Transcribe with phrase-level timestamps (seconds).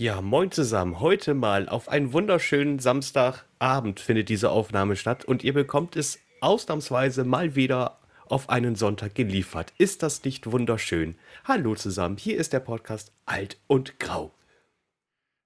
[0.00, 0.98] Ja, moin zusammen.
[1.00, 7.24] Heute mal auf einen wunderschönen Samstagabend findet diese Aufnahme statt und ihr bekommt es ausnahmsweise
[7.24, 9.74] mal wieder auf einen Sonntag geliefert.
[9.76, 11.16] Ist das nicht wunderschön?
[11.44, 14.32] Hallo zusammen, hier ist der Podcast Alt und Grau.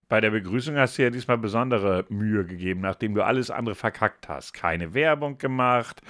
[0.09, 4.29] Bei der Begrüßung hast du ja diesmal besondere Mühe gegeben, nachdem du alles andere verkackt
[4.29, 4.55] hast.
[4.55, 6.01] Keine Werbung gemacht.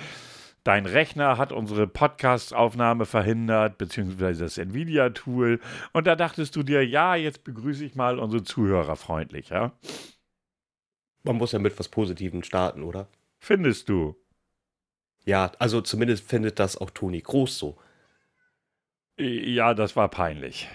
[0.64, 5.60] Dein Rechner hat unsere Podcast-Aufnahme verhindert, beziehungsweise das Nvidia-Tool.
[5.92, 9.73] Und da dachtest du dir, ja, jetzt begrüße ich mal unsere Zuhörer freundlich, ja?
[11.23, 13.09] Man muss ja mit was Positivem starten, oder?
[13.38, 14.16] Findest du?
[15.27, 17.76] Ja, also zumindest findet das auch Toni Groß so.
[19.18, 20.68] Ja, das war peinlich.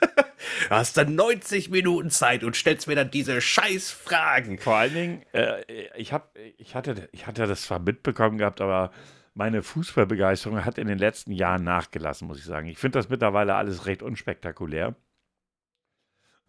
[0.00, 4.58] Du hast dann 90 Minuten Zeit und stellst mir dann diese scheiß Fragen.
[4.58, 5.62] Vor allen Dingen, äh,
[5.96, 8.90] ich, hab, ich, hatte, ich hatte das zwar mitbekommen gehabt, aber
[9.34, 12.68] meine Fußballbegeisterung hat in den letzten Jahren nachgelassen, muss ich sagen.
[12.68, 14.94] Ich finde das mittlerweile alles recht unspektakulär.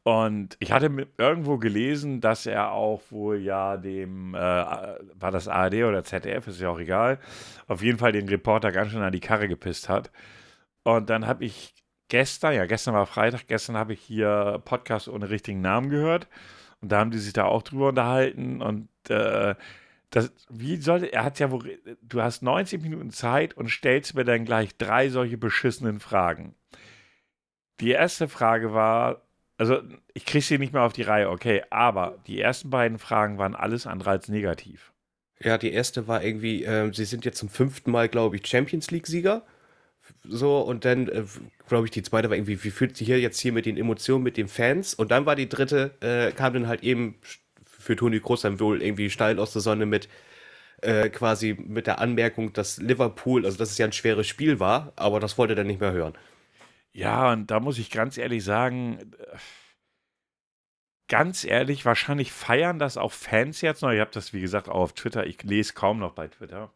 [0.04, 5.84] Und ich hatte irgendwo gelesen, dass er auch wohl ja dem, äh, war das ARD
[5.84, 7.20] oder ZDF, ist ja auch egal,
[7.68, 10.10] auf jeden Fall den Reporter ganz schön an die Karre gepisst hat.
[10.84, 11.76] Und dann habe ich
[12.10, 16.28] gestern, ja, gestern war Freitag, gestern habe ich hier Podcast ohne richtigen Namen gehört.
[16.82, 18.62] Und da haben die sich da auch drüber unterhalten.
[18.62, 19.56] Und äh,
[20.10, 24.26] das, wie sollte, er hat ja wohl, du hast 90 Minuten Zeit und stellst mir
[24.26, 26.56] dann gleich drei solche beschissenen Fragen.
[27.80, 29.22] Die erste Frage war,
[29.58, 29.82] also
[30.14, 33.56] ich kriege sie nicht mehr auf die Reihe, okay, aber die ersten beiden Fragen waren
[33.56, 34.94] alles andere als negativ.
[35.42, 38.92] Ja, die erste war irgendwie, äh, sie sind jetzt zum fünften Mal, glaube ich, Champions
[38.92, 39.44] League-Sieger.
[40.24, 41.24] So, und dann, äh,
[41.68, 44.24] glaube ich, die zweite war irgendwie, wie fühlt sich hier jetzt hier mit den Emotionen,
[44.24, 44.94] mit den Fans?
[44.94, 47.16] Und dann war die dritte, äh, kam dann halt eben
[47.66, 50.10] für Toni Kroos dann wohl irgendwie steil aus der Sonne mit
[50.82, 54.94] äh, quasi mit der Anmerkung, dass Liverpool, also dass es ja ein schweres Spiel war,
[54.96, 56.18] aber das wollte er dann nicht mehr hören.
[56.94, 59.00] Ja, und da muss ich ganz ehrlich sagen,
[61.08, 63.92] ganz ehrlich, wahrscheinlich feiern das auch Fans jetzt noch.
[63.92, 65.26] Ich habe das, wie gesagt, auch auf Twitter.
[65.26, 66.72] Ich lese kaum noch bei Twitter.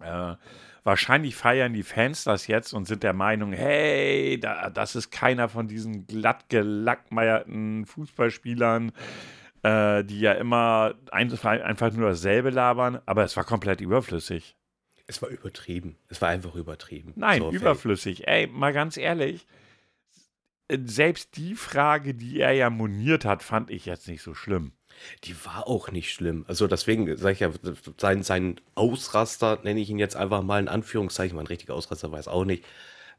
[0.00, 0.34] Äh,
[0.84, 5.48] wahrscheinlich feiern die Fans das jetzt und sind der Meinung, hey, da, das ist keiner
[5.48, 8.92] von diesen glatt gelackmeierten Fußballspielern,
[9.62, 14.56] äh, die ja immer einfach nur dasselbe labern, aber es war komplett überflüssig.
[15.06, 15.96] Es war übertrieben.
[16.08, 17.12] Es war einfach übertrieben.
[17.16, 18.26] Nein, so, überflüssig.
[18.28, 19.46] Ey, mal ganz ehrlich,
[20.70, 24.72] selbst die Frage, die er ja moniert hat, fand ich jetzt nicht so schlimm.
[25.24, 26.44] Die war auch nicht schlimm.
[26.48, 27.50] Also deswegen sage ich ja,
[27.98, 32.28] sein, sein Ausraster, nenne ich ihn jetzt einfach mal in Anführungszeichen, mein richtiger Ausraster weiß
[32.28, 32.64] auch nicht,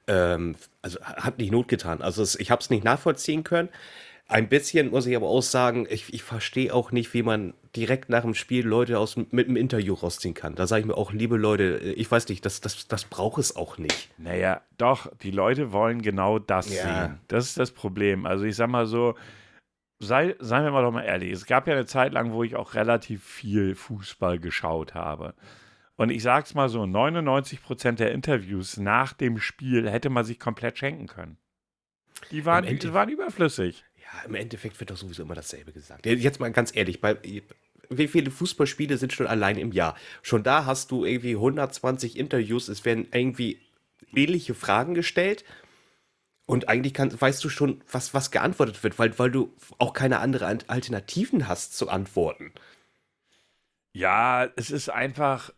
[0.08, 2.02] ähm, also hat nicht Not getan.
[2.02, 3.70] Also es, ich habe es nicht nachvollziehen können.
[4.28, 8.10] Ein bisschen muss ich aber auch sagen, ich, ich verstehe auch nicht, wie man direkt
[8.10, 10.56] nach dem Spiel Leute aus, mit einem Interview rausziehen kann.
[10.56, 13.56] Da sage ich mir auch, liebe Leute, ich weiß nicht, das, das, das braucht es
[13.56, 14.10] auch nicht.
[14.18, 16.84] Naja, doch, die Leute wollen genau das ja.
[16.84, 17.20] sehen.
[17.28, 18.26] Das ist das Problem.
[18.26, 19.16] Also ich sag mal so,
[20.04, 22.56] sei, seien wir mal doch mal ehrlich, es gab ja eine Zeit lang, wo ich
[22.56, 25.34] auch relativ viel Fußball geschaut habe.
[25.96, 30.78] Und ich sag's mal so, 99% der Interviews nach dem Spiel hätte man sich komplett
[30.78, 31.38] schenken können.
[32.32, 33.84] Die waren, die waren überflüssig.
[33.98, 36.06] Ja, im Endeffekt wird doch sowieso immer dasselbe gesagt.
[36.06, 37.18] Jetzt mal ganz ehrlich, bei,
[37.90, 39.96] wie viele Fußballspiele sind schon allein im Jahr?
[40.22, 43.60] Schon da hast du irgendwie 120 Interviews, es werden irgendwie
[44.16, 45.44] ähnliche Fragen gestellt
[46.46, 50.20] und eigentlich kann, weißt du schon, was, was geantwortet wird, weil, weil du auch keine
[50.20, 52.54] anderen Alternativen hast zu antworten.
[53.94, 55.52] Ja, es ist einfach.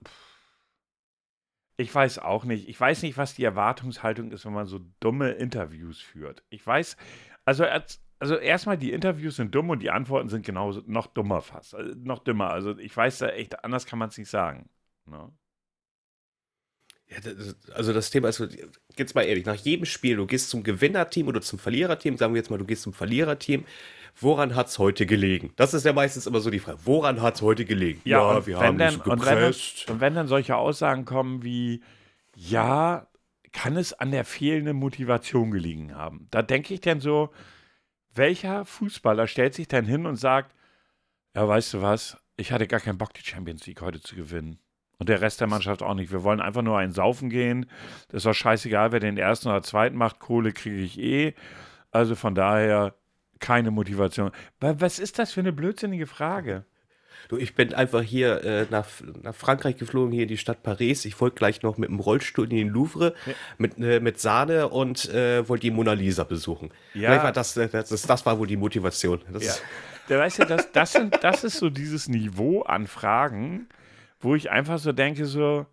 [1.78, 2.70] Ich weiß auch nicht.
[2.70, 6.44] Ich weiß nicht, was die Erwartungshaltung ist, wenn man so dumme Interviews führt.
[6.50, 6.96] Ich weiß,
[7.46, 7.66] also,
[8.20, 11.76] also erstmal, die Interviews sind dumm und die Antworten sind genauso noch dummer fast.
[11.76, 12.52] Also noch dümmer.
[12.52, 14.70] Also ich weiß da echt, anders kann man es nicht sagen.
[15.06, 15.32] Ne?
[17.08, 18.44] Ja, das, also das Thema ist,
[18.98, 22.40] jetzt mal ehrlich, nach jedem Spiel, du gehst zum Gewinnerteam oder zum Verliererteam, sagen wir
[22.40, 23.66] jetzt mal, du gehst zum Verliererteam,
[24.20, 25.52] woran hat es heute gelegen?
[25.56, 28.02] Das ist ja meistens immer so die Frage, woran hat es heute gelegen?
[28.06, 31.82] Ja, ja wir haben dann, und wenn, und wenn dann solche Aussagen kommen wie,
[32.36, 33.08] ja,
[33.52, 36.28] kann es an der fehlenden Motivation gelegen haben?
[36.32, 37.32] Da denke ich dann so,
[38.14, 40.56] welcher Fußballer stellt sich dann hin und sagt,
[41.36, 44.60] ja, weißt du was, ich hatte gar keinen Bock, die Champions League heute zu gewinnen.
[44.98, 46.12] Und der Rest der Mannschaft auch nicht.
[46.12, 47.66] Wir wollen einfach nur einen Saufen gehen.
[48.08, 50.20] Das ist doch scheißegal, wer den ersten oder zweiten macht.
[50.20, 51.34] Kohle kriege ich eh.
[51.92, 52.96] Also von daher
[53.40, 54.32] keine Motivation.
[54.60, 56.66] Was ist das für eine blödsinnige Frage?
[57.28, 58.88] Du, ich bin einfach hier äh, nach,
[59.24, 61.06] nach Frankreich geflogen, hier in die Stadt Paris.
[61.06, 63.34] Ich wollte gleich noch mit dem Rollstuhl in den Louvre ja.
[63.58, 66.72] mit, äh, mit Sahne und äh, wollte die Mona Lisa besuchen.
[66.94, 67.24] Ja.
[67.24, 69.22] War das, äh, das, das, war wohl die Motivation.
[69.32, 69.54] Das ja.
[70.10, 73.68] Der weiß ja, das, das, sind, das ist so dieses Niveau an Fragen,
[74.26, 75.66] wo ich einfach so denke, so,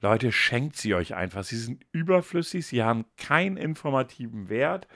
[0.00, 1.42] Leute, schenkt sie euch einfach.
[1.42, 4.86] Sie sind überflüssig, sie haben keinen informativen Wert.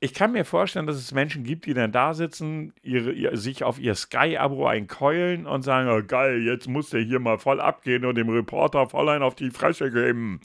[0.00, 3.64] ich kann mir vorstellen, dass es Menschen gibt, die dann da sitzen, ihre, ihr, sich
[3.64, 8.04] auf ihr Sky-Abo einkeulen und sagen, oh, geil, jetzt muss der hier mal voll abgehen
[8.04, 10.40] und dem Reporter voll ein auf die Fresse geben.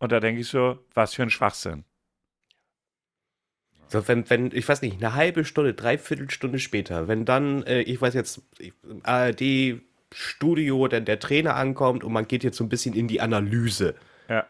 [0.00, 1.84] Und da denke ich so, was für ein Schwachsinn.
[3.86, 7.82] So, wenn, wenn, ich weiß nicht, eine halbe Stunde, dreiviertel Stunde später, wenn dann, äh,
[7.82, 8.40] ich weiß jetzt,
[9.02, 9.89] ARD-Studio,
[10.88, 13.94] dann der Trainer ankommt und man geht jetzt so ein bisschen in die Analyse.
[14.28, 14.46] Ja.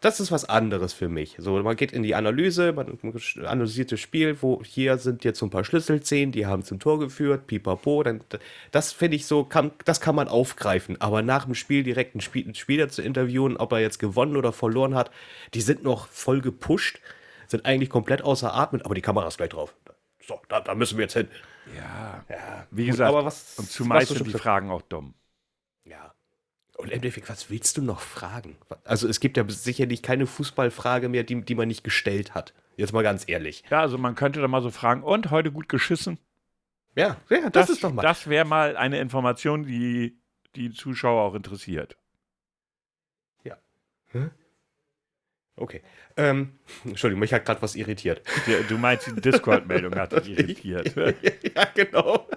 [0.00, 1.34] Das ist was anderes für mich.
[1.38, 2.98] So, man geht in die Analyse, man
[3.44, 7.00] analysiert das Spiel, wo hier sind jetzt so ein paar Schlüsselszenen, die haben zum Tor
[7.00, 8.04] geführt, pipapo.
[8.04, 8.20] Dann,
[8.70, 11.00] das finde ich so, kann, das kann man aufgreifen.
[11.00, 14.36] Aber nach dem Spiel direkt einen, Spiel, einen Spieler zu interviewen, ob er jetzt gewonnen
[14.36, 15.10] oder verloren hat,
[15.54, 17.00] die sind noch voll gepusht,
[17.48, 19.74] sind eigentlich komplett außer Atem, aber die Kamera ist gleich drauf.
[20.24, 21.28] So, da, da müssen wir jetzt hin.
[21.76, 25.14] Ja, Ja, wie gut, gesagt, aber was, und zumeist sind die schon- Fragen auch dumm.
[25.84, 26.14] Ja.
[26.76, 28.56] Und im Endeffekt, was willst du noch fragen?
[28.84, 32.54] Also es gibt ja sicherlich keine Fußballfrage mehr, die, die man nicht gestellt hat.
[32.76, 33.64] Jetzt mal ganz ehrlich.
[33.70, 36.18] Ja, also man könnte da mal so fragen, und heute gut geschissen?
[36.94, 38.02] Ja, ja das, ist doch mal.
[38.02, 40.20] Das wäre mal eine Information, die
[40.54, 41.96] die Zuschauer auch interessiert.
[45.58, 45.82] Okay.
[46.16, 46.52] Ähm,
[46.84, 48.22] Entschuldigung, mich hat gerade was irritiert.
[48.68, 50.94] Du meinst, die Discord-Meldung hat dich irritiert.
[50.96, 52.28] ja, genau.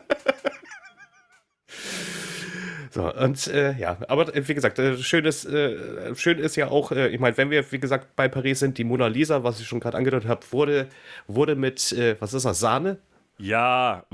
[2.94, 6.68] So, und äh, ja, aber äh, wie gesagt, äh, schön, ist, äh, schön ist ja
[6.68, 9.62] auch, äh, ich meine, wenn wir, wie gesagt, bei Paris sind, die Mona Lisa, was
[9.62, 10.90] ich schon gerade angedeutet habe, wurde,
[11.26, 12.98] wurde mit, äh, was ist das, Sahne?
[13.38, 14.06] Ja,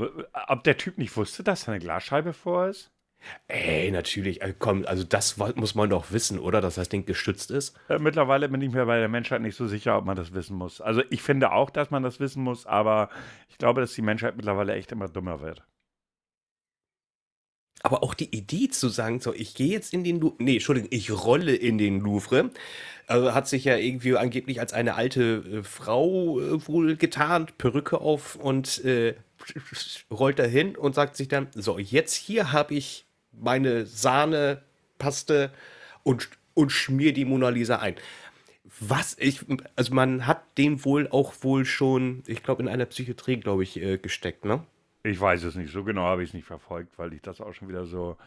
[0.48, 2.92] ob der Typ nicht wusste, dass da eine Glasscheibe vor ist?
[3.48, 7.06] Ey, natürlich, äh, komm, also das wa- muss man doch wissen, oder, dass das Ding
[7.06, 7.76] gestützt ist?
[7.90, 10.56] Äh, Mittlerweile bin ich mir bei der Menschheit nicht so sicher, ob man das wissen
[10.58, 10.80] muss.
[10.82, 13.10] Also ich finde auch, dass man das wissen muss, aber
[13.50, 15.64] ich glaube, dass die Menschheit mittlerweile echt immer dümmer wird.
[17.84, 20.90] Aber auch die Idee zu sagen, so, ich gehe jetzt in den Louvre, nee, Entschuldigung,
[20.92, 22.50] ich rolle in den Louvre,
[23.08, 28.02] also hat sich ja irgendwie angeblich als eine alte äh, Frau äh, wohl getarnt, Perücke
[28.02, 29.16] auf und äh,
[30.12, 33.07] rollt dahin und sagt sich dann, so, jetzt hier habe ich
[33.40, 35.52] meine Sahnepaste
[36.04, 37.96] und, und schmier die Mona Lisa ein.
[38.80, 39.46] Was ich,
[39.76, 43.82] also man hat den wohl auch wohl schon, ich glaube, in einer Psychiatrie, glaube ich,
[43.82, 44.64] äh, gesteckt, ne?
[45.04, 47.54] Ich weiß es nicht, so genau habe ich es nicht verfolgt, weil ich das auch
[47.54, 48.18] schon wieder so.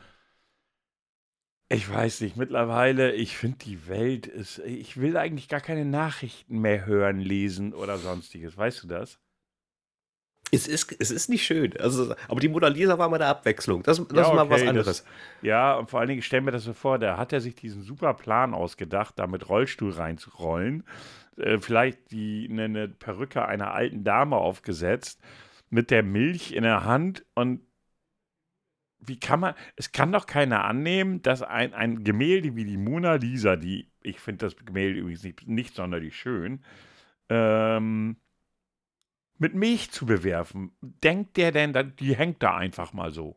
[1.68, 4.58] Ich weiß nicht, mittlerweile, ich finde die Welt ist.
[4.60, 8.56] Ich will eigentlich gar keine Nachrichten mehr hören, lesen oder sonstiges.
[8.56, 9.20] Weißt du das?
[10.52, 11.76] Es ist, es ist nicht schön.
[11.78, 13.82] Also, aber die Mona Lisa war mal eine Abwechslung.
[13.82, 14.86] Das, das ist mal was anderes.
[14.86, 15.04] Das,
[15.42, 17.54] ja, und vor allen Dingen, ich stelle mir das so vor, da hat er sich
[17.54, 20.84] diesen super Plan ausgedacht, da mit Rollstuhl reinzurollen.
[21.36, 25.20] Äh, vielleicht die, eine, eine Perücke einer alten Dame aufgesetzt,
[25.70, 27.60] mit der Milch in der Hand und
[29.02, 33.14] wie kann man, es kann doch keiner annehmen, dass ein, ein Gemälde wie die Mona
[33.14, 36.62] Lisa, die, ich finde das Gemälde übrigens nicht, nicht sonderlich schön,
[37.30, 38.16] ähm,
[39.40, 40.72] mit Milch zu bewerfen.
[40.80, 43.36] Denkt der denn, die hängt da einfach mal so?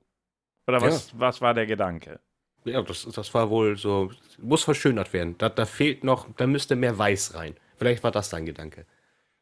[0.68, 2.20] Oder was, was war der Gedanke?
[2.66, 5.38] Ja, das, das war wohl so, muss verschönert werden.
[5.38, 7.56] Da, da fehlt noch, da müsste mehr Weiß rein.
[7.78, 8.86] Vielleicht war das dein Gedanke.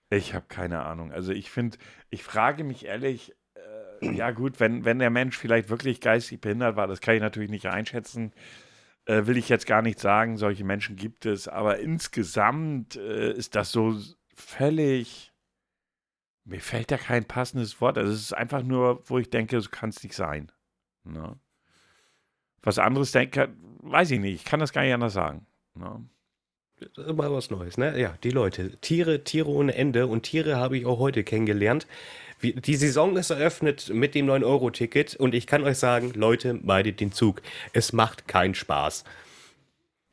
[0.09, 1.11] Ich habe keine Ahnung.
[1.11, 1.77] Also ich finde,
[2.09, 3.33] ich frage mich ehrlich,
[4.01, 7.21] äh, ja gut, wenn, wenn der Mensch vielleicht wirklich geistig behindert war, das kann ich
[7.21, 8.33] natürlich nicht einschätzen,
[9.05, 13.55] äh, will ich jetzt gar nicht sagen, solche Menschen gibt es, aber insgesamt äh, ist
[13.55, 13.95] das so
[14.35, 15.30] völlig,
[16.45, 19.69] mir fällt da kein passendes Wort, also es ist einfach nur, wo ich denke, so
[19.69, 20.51] kann es nicht sein.
[21.03, 21.37] Ne?
[22.63, 23.49] Was anderes denke,
[23.81, 25.45] weiß ich nicht, ich kann das gar nicht anders sagen.
[25.75, 26.05] Ne?
[26.79, 27.99] Das ist Immer was Neues, ne?
[27.99, 28.75] Ja, die Leute.
[28.77, 30.07] Tiere, Tiere ohne Ende.
[30.07, 31.85] Und Tiere habe ich auch heute kennengelernt.
[32.41, 35.15] Die Saison ist eröffnet mit dem 9-Euro-Ticket.
[35.15, 37.43] Und ich kann euch sagen, Leute, meidet den Zug.
[37.73, 39.03] Es macht keinen Spaß.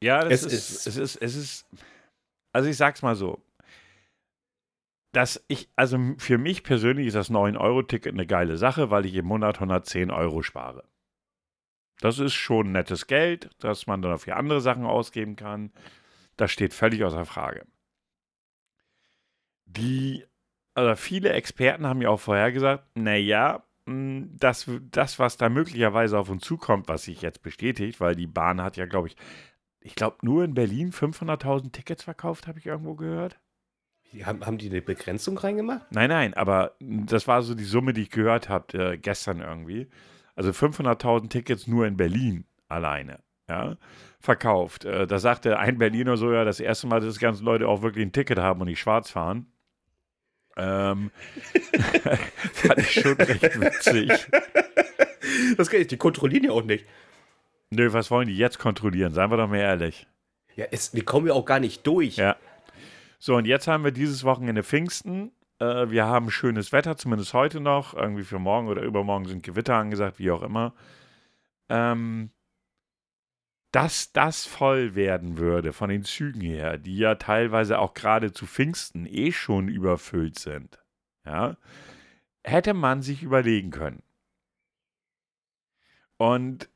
[0.02, 1.66] Ja, das Es ist, ist- es ist, es ist,
[2.52, 3.40] also ich sag's mal so,
[5.12, 9.26] dass ich, also für mich persönlich ist das 9-Euro-Ticket eine geile Sache, weil ich im
[9.26, 10.84] Monat 110 Euro spare.
[12.00, 15.72] Das ist schon nettes Geld, das man dann für andere Sachen ausgeben kann.
[16.36, 17.66] Das steht völlig außer Frage.
[19.64, 20.24] Die,
[20.74, 26.28] also viele Experten haben ja auch vorher gesagt, naja, das, das, was da möglicherweise auf
[26.28, 29.16] uns zukommt, was sich jetzt bestätigt, weil die Bahn hat ja, glaube ich,
[29.80, 33.40] ich glaube, nur in Berlin 500.000 Tickets verkauft, habe ich irgendwo gehört.
[34.22, 35.86] Haben, haben die eine Begrenzung reingemacht?
[35.90, 39.88] Nein, nein, aber das war so die Summe, die ich gehört habe äh, gestern irgendwie.
[40.34, 43.76] Also 500.000 Tickets nur in Berlin alleine, ja,
[44.20, 44.84] verkauft.
[44.84, 47.82] Äh, da sagte ein Berliner so, ja, das erste Mal, dass die ganzen Leute auch
[47.82, 49.46] wirklich ein Ticket haben und nicht schwarz fahren.
[50.56, 51.10] Ähm,
[52.52, 54.10] fand ich schon recht witzig.
[55.56, 55.90] Das geht.
[55.90, 56.84] Die kontrollieren ja auch nicht.
[57.70, 59.12] Nö, was wollen die jetzt kontrollieren?
[59.12, 60.06] Seien wir doch mal ehrlich.
[60.56, 62.16] Ja, es, die kommen ja auch gar nicht durch.
[62.16, 62.36] Ja.
[63.18, 67.60] So, und jetzt haben wir dieses Wochenende Pfingsten Äh, wir haben schönes Wetter, zumindest heute
[67.60, 67.94] noch.
[67.94, 70.75] Irgendwie für morgen oder übermorgen sind Gewitter angesagt, wie auch immer.
[71.68, 72.30] Ähm,
[73.72, 78.46] dass das voll werden würde von den Zügen her, die ja teilweise auch gerade zu
[78.46, 80.78] Pfingsten eh schon überfüllt sind,
[81.26, 81.56] ja,
[82.44, 84.02] hätte man sich überlegen können.
[86.16, 86.68] Und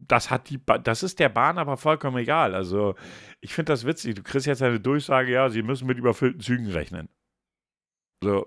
[0.00, 2.54] das hat die ba das ist der Bahn aber vollkommen egal.
[2.54, 2.94] Also,
[3.40, 4.14] ich finde das witzig.
[4.14, 7.08] Du kriegst jetzt eine Durchsage, ja, sie müssen mit überfüllten Zügen rechnen.
[8.22, 8.46] So.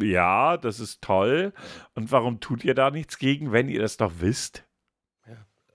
[0.00, 1.52] Ja, das ist toll.
[1.94, 4.64] Und warum tut ihr da nichts gegen, wenn ihr das doch wisst?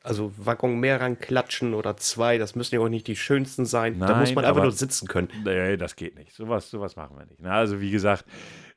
[0.06, 4.00] Also Waggon mehr ranklatschen oder zwei, das müssen ja auch nicht die schönsten sein.
[4.00, 5.30] da Nein, muss man einfach aber- nur sitzen können.
[5.46, 6.34] Nee, das geht nicht.
[6.34, 7.40] Sowas, sowas machen wir nicht.
[7.42, 8.26] Na, also wie gesagt,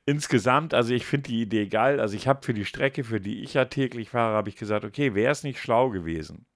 [0.07, 2.01] insgesamt, also ich finde die Idee geil.
[2.01, 4.85] Also ich habe für die Strecke, für die ich ja täglich fahre, habe ich gesagt,
[4.85, 6.47] okay, wäre es nicht schlau gewesen.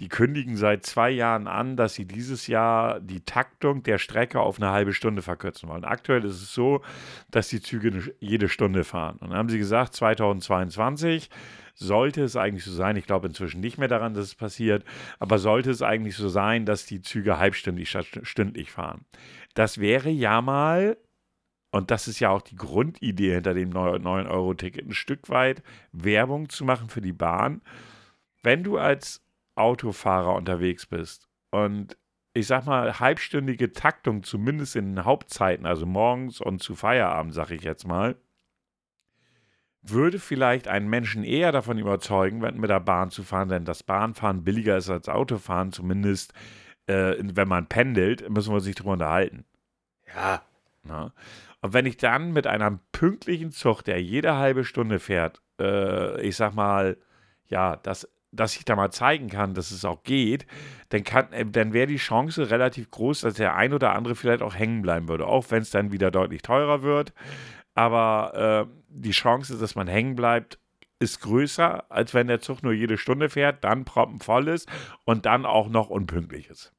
[0.00, 4.60] Die kündigen seit zwei Jahren an, dass sie dieses Jahr die Taktung der Strecke auf
[4.60, 5.84] eine halbe Stunde verkürzen wollen.
[5.84, 6.82] Aktuell ist es so,
[7.30, 9.18] dass die Züge jede Stunde fahren.
[9.18, 11.30] Und dann haben sie gesagt, 2022
[11.74, 14.84] sollte es eigentlich so sein, ich glaube inzwischen nicht mehr daran, dass es passiert,
[15.18, 19.04] aber sollte es eigentlich so sein, dass die Züge halbstündlich statt stündlich fahren.
[19.54, 20.96] Das wäre ja mal,
[21.70, 26.64] und das ist ja auch die Grundidee hinter dem 9-Euro-Ticket, ein Stück weit Werbung zu
[26.64, 27.60] machen für die Bahn.
[28.42, 29.22] Wenn du als
[29.54, 31.96] Autofahrer unterwegs bist und
[32.34, 37.50] ich sag mal, halbstündige Taktung, zumindest in den Hauptzeiten, also morgens und zu Feierabend, sag
[37.50, 38.16] ich jetzt mal,
[39.82, 43.82] würde vielleicht einen Menschen eher davon überzeugen, wenn- mit der Bahn zu fahren, denn das
[43.82, 46.32] Bahnfahren billiger ist als Autofahren, zumindest
[46.86, 49.44] äh, wenn man pendelt, müssen wir uns nicht drüber unterhalten.
[50.14, 50.42] Ja,
[50.84, 51.12] Na?
[51.60, 56.36] Und wenn ich dann mit einem pünktlichen Zug, der jede halbe Stunde fährt, äh, ich
[56.36, 56.96] sag mal,
[57.48, 60.46] ja, dass, dass ich da mal zeigen kann, dass es auch geht,
[60.90, 64.42] dann, kann, äh, dann wäre die Chance relativ groß, dass der ein oder andere vielleicht
[64.42, 67.12] auch hängen bleiben würde, auch wenn es dann wieder deutlich teurer wird.
[67.74, 70.58] Aber äh, die Chance, dass man hängen bleibt,
[71.00, 74.68] ist größer, als wenn der Zug nur jede Stunde fährt, dann proppenvoll ist
[75.04, 76.72] und dann auch noch unpünktlich ist.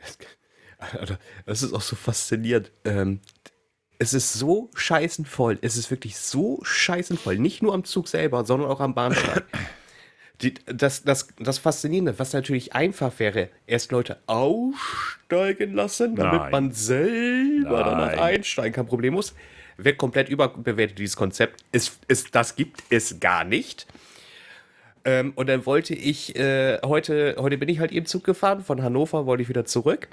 [0.00, 0.26] Alter,
[1.46, 2.70] das ist auch so faszinierend.
[2.84, 3.20] Ähm,
[3.98, 5.58] es ist so scheißenvoll.
[5.62, 7.38] Es ist wirklich so scheißenvoll.
[7.38, 9.44] Nicht nur am Zug selber, sondern auch am Bahnsteig.
[10.42, 16.50] Die, das, das, das Faszinierende, was natürlich einfach wäre, erst Leute aussteigen lassen, damit Nein.
[16.50, 18.18] man selber danach Nein.
[18.18, 19.34] einsteigen kann, problemlos.
[19.78, 21.64] Wird komplett überbewertet, dieses Konzept.
[21.72, 23.86] Es, es, das gibt es gar nicht.
[25.06, 28.82] Ähm, und dann wollte ich, äh, heute, heute bin ich halt eben Zug gefahren, von
[28.82, 30.08] Hannover wollte ich wieder zurück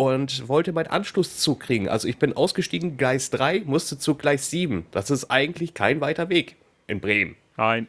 [0.00, 1.86] und wollte meinen Anschlusszug kriegen.
[1.86, 4.86] Also ich bin ausgestiegen, Gleis 3, musste zu Gleis 7.
[4.92, 7.36] Das ist eigentlich kein weiter Weg in Bremen.
[7.58, 7.86] Nein.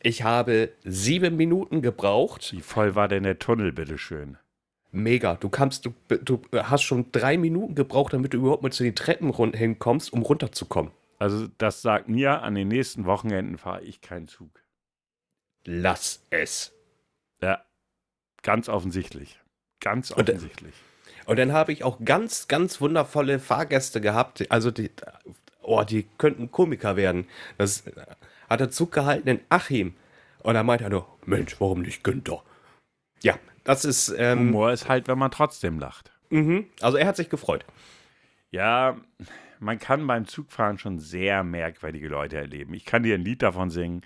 [0.00, 2.50] Ich habe sieben Minuten gebraucht.
[2.54, 4.38] Wie voll war denn der Tunnel, bitteschön?
[4.90, 5.34] Mega.
[5.34, 8.94] Du kannst, du, du hast schon drei Minuten gebraucht, damit du überhaupt mal zu den
[8.94, 10.92] Treppen run hinkommst, um runterzukommen.
[11.18, 14.62] Also das sagt mir, an den nächsten Wochenenden fahre ich keinen Zug.
[15.66, 16.72] Lass es.
[17.42, 17.62] Ja,
[18.42, 19.38] ganz offensichtlich.
[19.80, 20.74] Ganz Und, äh, offensichtlich.
[21.26, 24.50] Und dann habe ich auch ganz, ganz wundervolle Fahrgäste gehabt.
[24.50, 24.90] Also die,
[25.62, 27.26] oh, die könnten Komiker werden.
[27.58, 27.84] Das
[28.48, 29.94] hat der Zug gehalten in Achim.
[30.40, 32.42] Und da meinte er nur, Mensch, warum nicht Günther?
[33.22, 36.12] Ja, das ist, ähm, Humor ist halt, wenn man trotzdem lacht.
[36.28, 36.66] mhm.
[36.80, 37.64] also er hat sich gefreut.
[38.50, 38.98] Ja,
[39.58, 42.74] man kann beim Zugfahren schon sehr merkwürdige Leute erleben.
[42.74, 44.02] Ich kann dir ein Lied davon singen,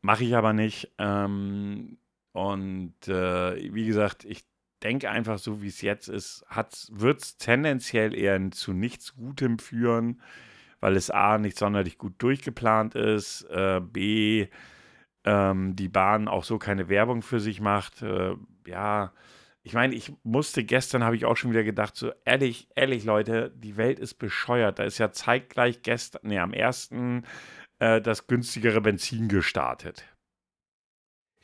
[0.00, 0.90] mache ich aber nicht.
[0.98, 1.98] Ähm,
[2.32, 4.44] und äh, wie gesagt, ich
[4.86, 6.44] denke einfach, so wie es jetzt ist,
[6.90, 10.22] wird es tendenziell eher zu nichts Gutem führen,
[10.78, 14.46] weil es A nicht sonderlich gut durchgeplant ist, äh, B
[15.24, 18.02] ähm, die Bahn auch so keine Werbung für sich macht.
[18.02, 18.36] Äh,
[18.68, 19.12] ja,
[19.64, 23.52] ich meine, ich musste gestern, habe ich auch schon wieder gedacht, so ehrlich, ehrlich, Leute,
[23.56, 24.78] die Welt ist bescheuert.
[24.78, 27.24] Da ist ja zeitgleich gestern, nee, am ersten
[27.80, 30.04] äh, das günstigere Benzin gestartet.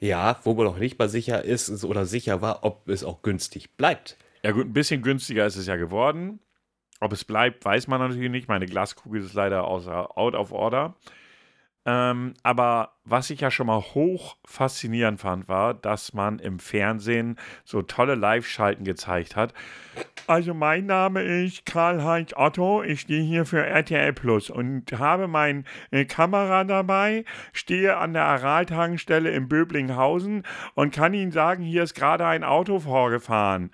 [0.03, 3.77] Ja, wo man noch nicht mal sicher ist oder sicher war, ob es auch günstig
[3.77, 4.17] bleibt.
[4.43, 6.41] Ja gut, ein bisschen günstiger ist es ja geworden.
[6.99, 8.49] Ob es bleibt, weiß man natürlich nicht.
[8.49, 10.97] Meine Glaskugel ist leider außer out of order.
[11.85, 17.37] Ähm, aber was ich ja schon mal hoch faszinierend fand, war, dass man im Fernsehen
[17.65, 19.53] so tolle Live-Schalten gezeigt hat.
[20.29, 25.65] Also mein Name ist Karl-Heinz Otto, ich stehe hier für RTL Plus und habe meine
[25.91, 31.95] äh, Kamera dabei, stehe an der Araltankstelle in Böblinghausen und kann Ihnen sagen, hier ist
[31.95, 33.73] gerade ein Auto vorgefahren.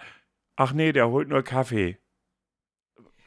[0.57, 1.99] Ach nee, der holt nur Kaffee.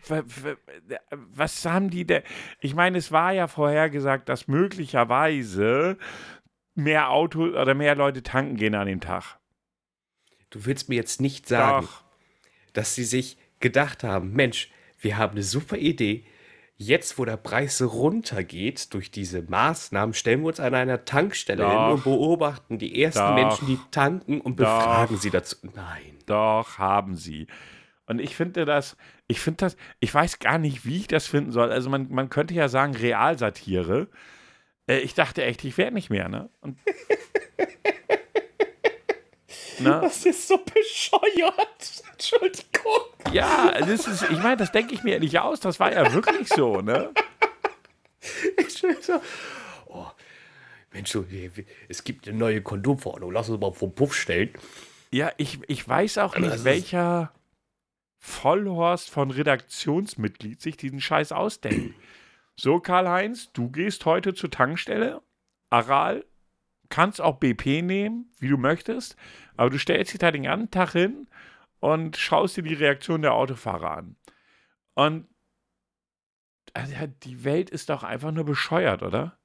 [0.08, 2.24] Was haben die denn?
[2.60, 5.98] Ich meine, es war ja vorhergesagt, dass möglicherweise
[6.76, 9.38] mehr Auto oder mehr Leute tanken gehen an dem Tag.
[10.50, 12.04] Du willst mir jetzt nicht sagen, Doch.
[12.74, 16.26] dass sie sich gedacht haben, Mensch, wir haben eine super Idee.
[16.76, 21.76] Jetzt, wo der Preis runtergeht durch diese Maßnahmen, stellen wir uns an einer Tankstelle hin
[21.76, 21.94] Doch.
[21.94, 23.36] und beobachten die ersten Doch.
[23.36, 25.58] Menschen, die tanken und befragen sie dazu.
[25.76, 26.18] Nein.
[26.26, 27.48] Doch, haben sie.
[28.06, 31.52] Und ich finde das, ich finde das, ich weiß gar nicht, wie ich das finden
[31.52, 31.72] soll.
[31.72, 34.08] Also man, man könnte ja sagen, Realsatire.
[34.88, 36.50] Äh, ich dachte echt, ich werde nicht mehr, ne?
[36.62, 36.78] Und,
[39.80, 40.00] ne?
[40.02, 42.04] Das ist so bescheuert.
[42.12, 43.02] Entschuldigung.
[43.32, 45.60] Ja, das ist, ich meine, das denke ich mir nicht aus.
[45.60, 47.12] Das war ja wirklich so, ne?
[48.58, 49.20] Ich so,
[49.88, 50.06] oh,
[50.92, 51.18] Mensch,
[51.90, 53.32] es gibt eine neue Kondomverordnung.
[53.32, 54.54] Lass uns mal vom Puff stellen.
[55.12, 57.34] Ja, ich, ich weiß auch Das nicht, welcher
[58.24, 61.96] Vollhorst von Redaktionsmitglied sich diesen Scheiß ausdenkt.
[62.56, 65.24] So, Karl-Heinz, du gehst heute zur Tankstelle,
[65.72, 66.24] Aral,
[66.90, 69.16] kannst auch BP nehmen, wie du möchtest,
[69.58, 71.28] aber du stellst dich da den ganzen Tag hin
[71.80, 74.16] und schaust dir die Reaktion der Autofahrer an.
[74.94, 75.28] Und
[76.74, 79.38] also, die Welt ist doch einfach nur bescheuert, oder?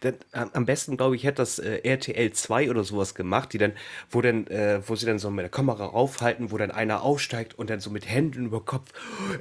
[0.00, 3.72] Dann, am besten, glaube ich, hätte das äh, RTL 2 oder sowas gemacht, die dann,
[4.10, 7.58] wo dann, äh, wo sie dann so mit der Kamera raufhalten, wo dann einer aufsteigt
[7.58, 8.92] und dann so mit Händen über Kopf.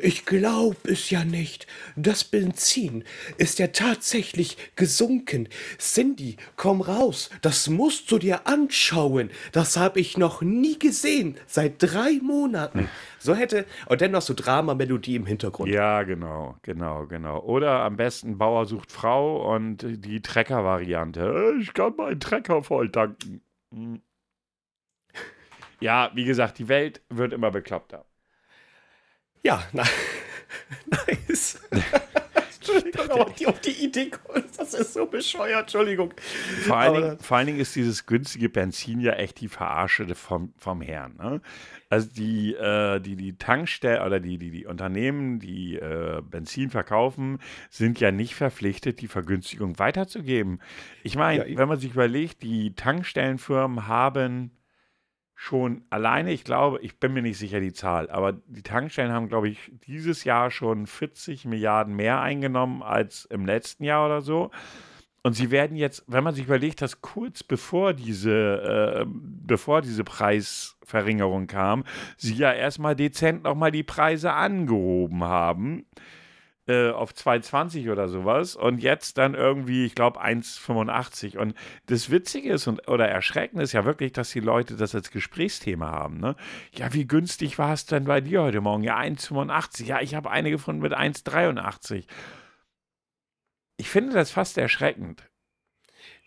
[0.01, 1.67] Ich glaube es ja nicht.
[1.95, 3.03] Das Benzin
[3.37, 5.49] ist ja tatsächlich gesunken.
[5.77, 7.29] Cindy, komm raus.
[7.41, 9.29] Das musst du dir anschauen.
[9.51, 11.37] Das habe ich noch nie gesehen.
[11.47, 12.89] Seit drei Monaten.
[13.25, 15.71] So hätte, und dann noch so Drama-Melodie im Hintergrund.
[15.71, 17.39] Ja, genau, genau, genau.
[17.39, 21.53] Oder am besten Bauer sucht Frau und die Trecker-Variante.
[21.57, 23.41] Äh, Ich kann meinen Trecker voll tanken.
[23.73, 24.01] Hm.
[25.81, 28.05] Ja, wie gesagt, die Welt wird immer bekloppter.
[29.43, 29.83] Ja, na,
[31.07, 31.59] nice.
[32.67, 36.13] Entschuldigung, aber die auf die Idee kommt, das ist so bescheuert, Entschuldigung.
[36.65, 40.53] Vor allen, Dingen, vor allen Dingen ist dieses günstige Benzin ja echt die Verarsche vom,
[40.57, 41.15] vom Herrn.
[41.17, 41.41] Ne?
[41.89, 47.39] Also die, äh, die, die Tankstellen oder die, die, die Unternehmen, die äh, Benzin verkaufen,
[47.69, 50.59] sind ja nicht verpflichtet, die Vergünstigung weiterzugeben.
[51.03, 54.51] Ich meine, Ja, wenn man sich überlegt, die Tankstellenfirmen haben
[55.35, 59.27] schon alleine, ich glaube, ich bin mir nicht sicher die Zahl, aber die Tankstellen haben,
[59.27, 64.49] glaube ich, dieses Jahr schon 40 Milliarden mehr eingenommen als im letzten Jahr oder so.
[65.23, 70.03] Und sie werden jetzt, wenn man sich überlegt, dass kurz bevor diese, äh, bevor diese
[70.03, 71.83] Preisverringerung kam,
[72.15, 75.85] sie ja erstmal dezent nochmal die Preise angehoben haben
[76.67, 81.37] äh, auf 2,20 oder sowas und jetzt dann irgendwie, ich glaube, 1,85.
[81.37, 81.53] Und
[81.85, 85.91] das Witzige ist und, oder Erschreckende ist ja wirklich, dass die Leute das als Gesprächsthema
[85.91, 86.19] haben.
[86.19, 86.35] Ne?
[86.73, 88.83] Ja, wie günstig war es denn bei dir heute Morgen?
[88.83, 89.85] Ja, 1,85.
[89.85, 92.05] Ja, ich habe eine gefunden mit 1,83.
[93.77, 95.23] Ich finde das fast erschreckend.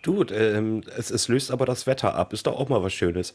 [0.03, 2.33] Du, ähm, es, es löst aber das Wetter ab.
[2.33, 3.35] Ist doch auch mal was Schönes.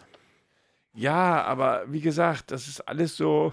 [0.94, 3.52] Ja, aber wie gesagt, das ist alles so.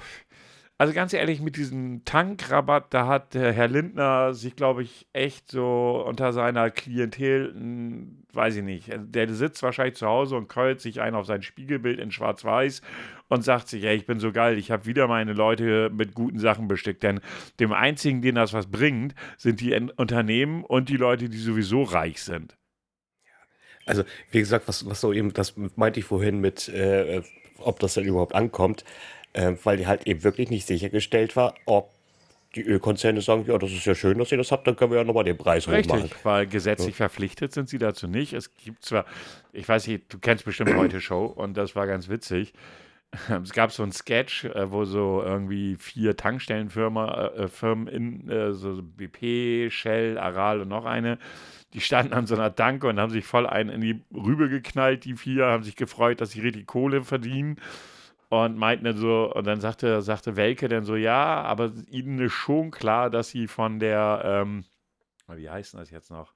[0.81, 6.03] Also ganz ehrlich, mit diesem Tankrabatt, da hat Herr Lindner sich, glaube ich, echt so
[6.07, 11.03] unter seiner Klientel, hm, weiß ich nicht, der sitzt wahrscheinlich zu Hause und keult sich
[11.03, 12.81] ein auf sein Spiegelbild in Schwarz-Weiß
[13.29, 16.39] und sagt sich, ja, ich bin so geil, ich habe wieder meine Leute mit guten
[16.39, 17.03] Sachen bestückt.
[17.03, 17.21] Denn
[17.59, 21.83] dem einzigen, denen das was bringt, sind die En- Unternehmen und die Leute, die sowieso
[21.83, 22.57] reich sind.
[23.85, 27.21] Also, wie gesagt, was, was so eben, das meinte ich vorhin mit, äh,
[27.59, 28.87] ob das denn überhaupt ankommt,
[29.33, 31.91] äh, weil die halt eben wirklich nicht sichergestellt war, ob
[32.55, 34.99] die Ölkonzerne sagen, ja, das ist ja schön, dass ihr das habt, dann können wir
[34.99, 36.03] ja nochmal den Preis hochmachen.
[36.03, 38.33] Richtig, weil gesetzlich verpflichtet sind sie dazu nicht.
[38.33, 39.05] Es gibt zwar,
[39.53, 42.53] ich weiß nicht, du kennst bestimmt heute Show und das war ganz witzig.
[43.43, 48.53] Es gab so einen Sketch, äh, wo so irgendwie vier Tankstellenfirmen äh, Firmen in äh,
[48.53, 51.19] so BP, Shell, Aral und noch eine,
[51.73, 55.05] die standen an so einer Tanke und haben sich voll einen in die Rübe geknallt,
[55.05, 57.59] die vier, haben sich gefreut, dass sie richtig Kohle verdienen
[58.31, 62.33] und meinten dann so, und dann sagte, sagte Welke dann so, ja, aber ihnen ist
[62.33, 64.65] schon klar, dass sie von der, ähm,
[65.29, 66.33] wie heißt denn das jetzt noch?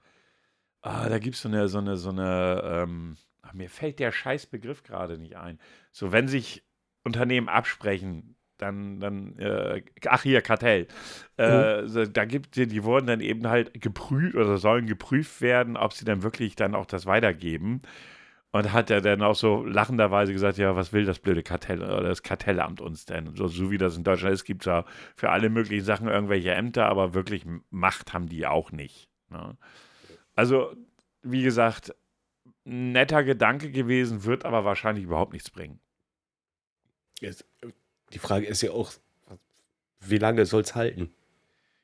[0.83, 4.13] Ah, da gibt es so eine, so eine, so eine, ähm, ach, mir fällt der
[4.13, 5.61] Scheißbegriff gerade nicht ein.
[5.93, 6.65] So, wenn sich
[7.05, 10.89] Unternehmen absprechen, dann, dann, äh, ach hier, Kartell.
[11.37, 15.77] Äh, so, da gibt die, die wurden dann eben halt geprüft oder sollen geprüft werden,
[15.77, 17.83] ob sie dann wirklich dann auch das weitergeben.
[18.55, 22.03] Und hat er dann auch so lachenderweise gesagt, ja, was will das blöde Kartell oder
[22.03, 23.35] das Kartellamt uns denn?
[23.35, 24.85] So, so wie das in Deutschland ist, gibt es ja
[25.17, 29.09] für alle möglichen Sachen irgendwelche Ämter, aber wirklich Macht haben die auch nicht.
[29.29, 29.57] Ne?
[30.37, 30.73] Also,
[31.23, 31.97] wie gesagt,
[32.63, 35.81] netter Gedanke gewesen, wird aber wahrscheinlich überhaupt nichts bringen.
[37.19, 37.45] Jetzt,
[38.13, 38.93] die Frage ist ja auch,
[39.99, 41.13] wie lange soll es halten?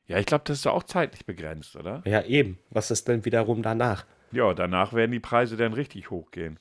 [0.06, 2.00] Ja, ich glaube, das ist doch auch zeitlich begrenzt, oder?
[2.06, 2.60] Ja, eben.
[2.70, 4.06] Was ist denn wiederum danach?
[4.32, 6.58] Ja, danach werden die Preise dann richtig hochgehen.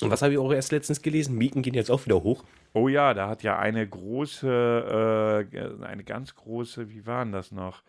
[0.00, 1.36] Und was habe ich auch erst letztens gelesen?
[1.36, 2.44] Mieten gehen jetzt auch wieder hoch.
[2.72, 7.82] Oh ja, da hat ja eine große, äh, eine ganz große, wie waren das noch?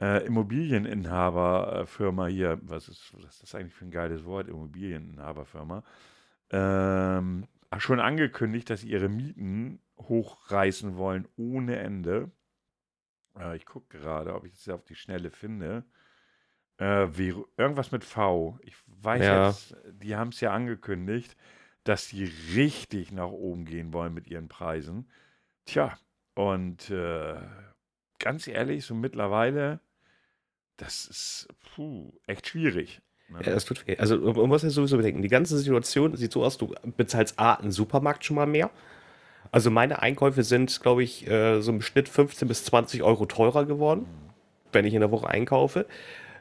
[0.00, 4.48] Äh, Immobilieninhaberfirma hier, was ist, was ist das eigentlich für ein geiles Wort?
[4.48, 5.84] Immobilieninhaberfirma.
[6.50, 7.46] Ähm,
[7.78, 12.30] schon angekündigt, dass sie ihre Mieten hochreißen wollen ohne Ende.
[13.38, 15.84] Äh, ich gucke gerade, ob ich das auf die Schnelle finde.
[16.80, 18.58] Äh, wie, irgendwas mit V.
[18.62, 19.48] Ich weiß Ja.
[19.48, 21.36] jetzt, die haben es ja angekündigt,
[21.84, 25.10] dass die richtig nach oben gehen wollen mit ihren Preisen.
[25.66, 25.96] Tja,
[26.34, 27.34] und äh,
[28.18, 29.80] ganz ehrlich, so mittlerweile,
[30.78, 33.02] das ist puh, echt schwierig.
[33.28, 33.42] ne?
[33.44, 33.98] Ja, das tut weh.
[33.98, 37.54] Also man muss ja sowieso bedenken, die ganze Situation sieht so aus, du bezahlst A,
[37.54, 38.70] im Supermarkt schon mal mehr.
[39.52, 43.66] Also meine Einkäufe sind, glaube ich, äh, so im Schnitt 15 bis 20 Euro teurer
[43.66, 44.06] geworden,
[44.72, 45.86] wenn ich in der Woche einkaufe.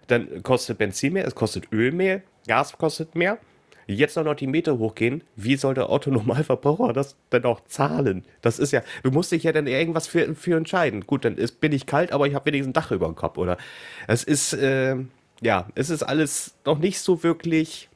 [0.09, 3.37] Dann kostet Benzin mehr, es kostet Öl mehr, Gas kostet mehr.
[3.85, 8.23] Jetzt noch, noch die Meter hochgehen, wie soll der Otto-Normalverbraucher das denn auch zahlen?
[8.41, 11.07] Das ist ja, du musst dich ja dann irgendwas für, für entscheiden.
[11.07, 13.37] Gut, dann ist, bin ich kalt, aber ich habe wenigstens ein Dach über dem Kopf,
[13.37, 13.57] oder?
[14.07, 14.95] Es ist, äh,
[15.41, 17.89] ja, es ist alles noch nicht so wirklich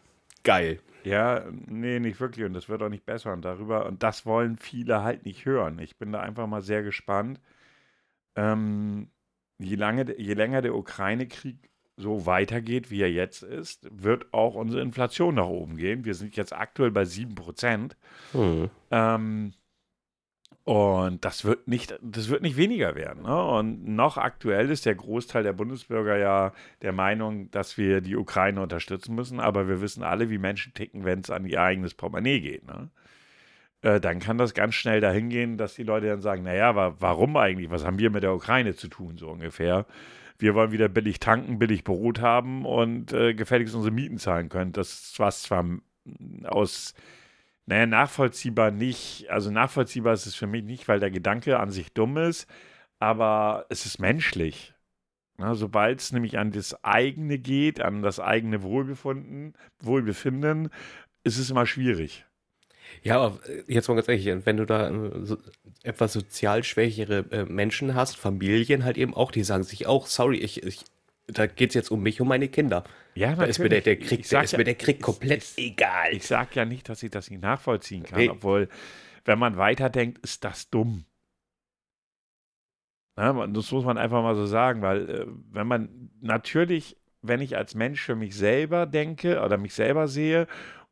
[0.44, 0.80] geil.
[1.04, 2.46] Ja, nee, nicht wirklich.
[2.46, 3.34] Und das wird auch nicht besser.
[3.34, 5.80] Und darüber, und das wollen viele halt nicht hören.
[5.80, 7.40] Ich bin da einfach mal sehr gespannt.
[8.36, 9.10] Ähm,
[9.60, 11.58] je, lange, je länger der Ukraine-Krieg
[11.96, 16.06] so weitergeht, wie er jetzt ist, wird auch unsere Inflation nach oben gehen.
[16.06, 17.92] Wir sind jetzt aktuell bei 7%.
[18.32, 18.70] Hm.
[18.92, 19.54] Ähm,
[20.66, 23.24] und das wird nicht, das wird nicht weniger werden.
[23.24, 23.44] Ne?
[23.44, 28.62] Und noch aktuell ist der Großteil der Bundesbürger ja der Meinung, dass wir die Ukraine
[28.62, 29.42] unterstützen müssen.
[29.42, 32.66] Aber wir wissen alle, wie Menschen ticken, wenn es an ihr eigenes Portemonnaie geht.
[32.66, 32.90] Ne?
[33.82, 36.96] Äh, dann kann das ganz schnell dahin gehen, dass die Leute dann sagen, naja, wa
[36.98, 37.70] warum eigentlich?
[37.70, 39.86] Was haben wir mit der Ukraine zu tun, so ungefähr?
[40.38, 44.72] Wir wollen wieder billig tanken, billig Brot haben und äh, gefälligst unsere Mieten zahlen können.
[44.72, 45.66] Das was zwar
[46.46, 46.94] aus
[47.66, 49.30] naja, nachvollziehbar nicht.
[49.30, 52.48] Also nachvollziehbar ist es für mich nicht, weil der Gedanke an sich dumm ist,
[53.00, 54.74] aber es ist menschlich.
[55.38, 60.70] Sobald es nämlich an das eigene geht, an das eigene Wohlbefinden, Wohlbefinden,
[61.24, 62.26] ist es immer schwierig.
[63.02, 65.38] Ja, aber äh, jetzt mal ganz ehrlich, wenn du da äh,
[65.84, 70.38] etwas sozial schwächere äh, Menschen hast, Familien halt eben auch, die sagen sich auch, sorry,
[70.38, 70.84] ich, ich
[71.28, 72.84] da geht es jetzt um mich, um meine Kinder.
[73.16, 75.72] Ja, Da ist mir der, der Krieg, sag ist ja- mir der Krieg komplett ich-
[75.72, 76.12] egal.
[76.14, 78.30] Ich sage ja nicht, dass ich das nicht nachvollziehen kann, Nee.
[78.30, 78.68] obwohl,
[79.24, 81.06] wenn man weiterdenkt, ist das dumm.
[83.16, 87.56] Na, das muss man einfach mal so sagen, weil äh, wenn man natürlich, wenn ich
[87.56, 90.48] als Mensch für mich selber denke oder mich selber sehe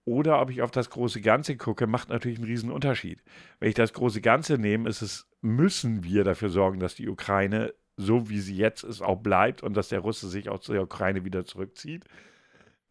[0.06, 3.24] oder ob ich auf das große Ganze gucke, macht natürlich einen riesen Unterschied.
[3.60, 7.74] Wenn ich das große Ganze nehme, ist es, müssen wir dafür sorgen, dass die Ukraine
[7.98, 11.24] so wie sie jetzt ist, auch bleibt und dass der Russe sich auch zur Ukraine
[11.24, 12.06] wieder zurückzieht.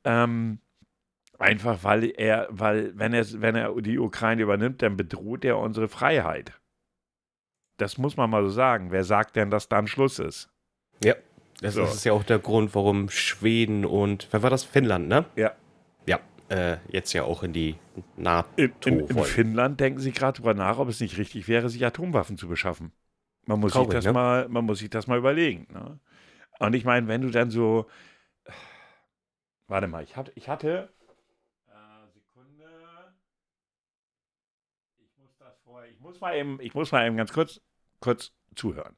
[0.04, 0.60] Ähm,
[1.38, 5.88] einfach weil er, weil wenn er, wenn er die Ukraine übernimmt, dann bedroht er unsere
[5.88, 6.52] Freiheit.
[7.76, 8.92] Das muss man mal so sagen.
[8.92, 10.50] Wer sagt denn, dass dann Schluss ist?
[11.02, 11.14] Ja,
[11.60, 11.82] das So.
[11.82, 14.64] ist ja auch der Grund, warum Schweden und, wer war das?
[14.64, 15.24] Finnland, ne?
[15.34, 15.52] Ja.
[16.06, 17.76] Ja, äh, jetzt ja auch in die
[18.16, 19.24] NATO In, in, in.
[19.24, 22.92] Finnland denken sie gerade drüber nach, ob es nicht richtig wäre, sich Atomwaffen zu beschaffen.
[23.46, 24.12] Man muss, sich Traurig, das ne?
[24.12, 25.66] mal, man muss sich das mal überlegen.
[25.72, 25.98] Ne?
[26.58, 27.86] Und ich meine, wenn du dann so.
[29.66, 30.32] Warte mal, ich hatte.
[30.34, 30.92] Ich hatte
[31.68, 32.68] äh, Sekunde.
[34.98, 35.90] Ich muss das vorher.
[35.90, 37.60] Ich muss mal eben, ich muss mal eben ganz kurz,
[38.00, 38.96] kurz zuhören.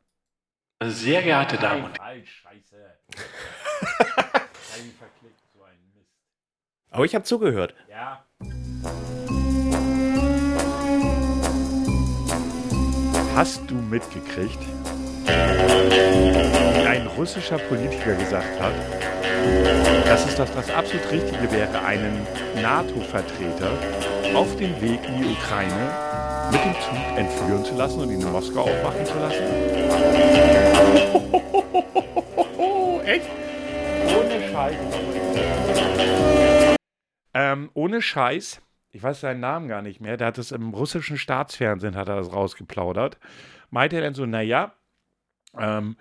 [0.85, 2.77] Sehr geehrte Damen und Nein, Scheiße.
[3.15, 6.11] Nein, verklickt, so ein Mist.
[6.93, 7.75] Aber ich habe zugehört.
[7.91, 8.23] Ja.
[13.35, 14.59] Hast du mitgekriegt,
[15.27, 18.75] wie ein russischer Politiker gesagt hat,
[20.07, 22.27] dass es das, das absolut Richtige wäre, einen
[22.61, 23.71] NATO-Vertreter
[24.35, 25.91] auf dem Weg in die Ukraine
[26.53, 29.45] mit dem Zug entführen zu lassen und ihn in Moskau aufwachen zu lassen?
[32.59, 33.31] Oh, echt?
[34.09, 35.12] Ohne Scheiß.
[37.35, 38.61] Ähm, ohne Scheiß.
[38.91, 40.17] Ich weiß seinen Namen gar nicht mehr.
[40.17, 43.19] Der hat es im russischen Staatsfernsehen hat er das rausgeplaudert.
[43.71, 44.75] Meinte er dann so, naja,
[45.59, 45.97] ähm,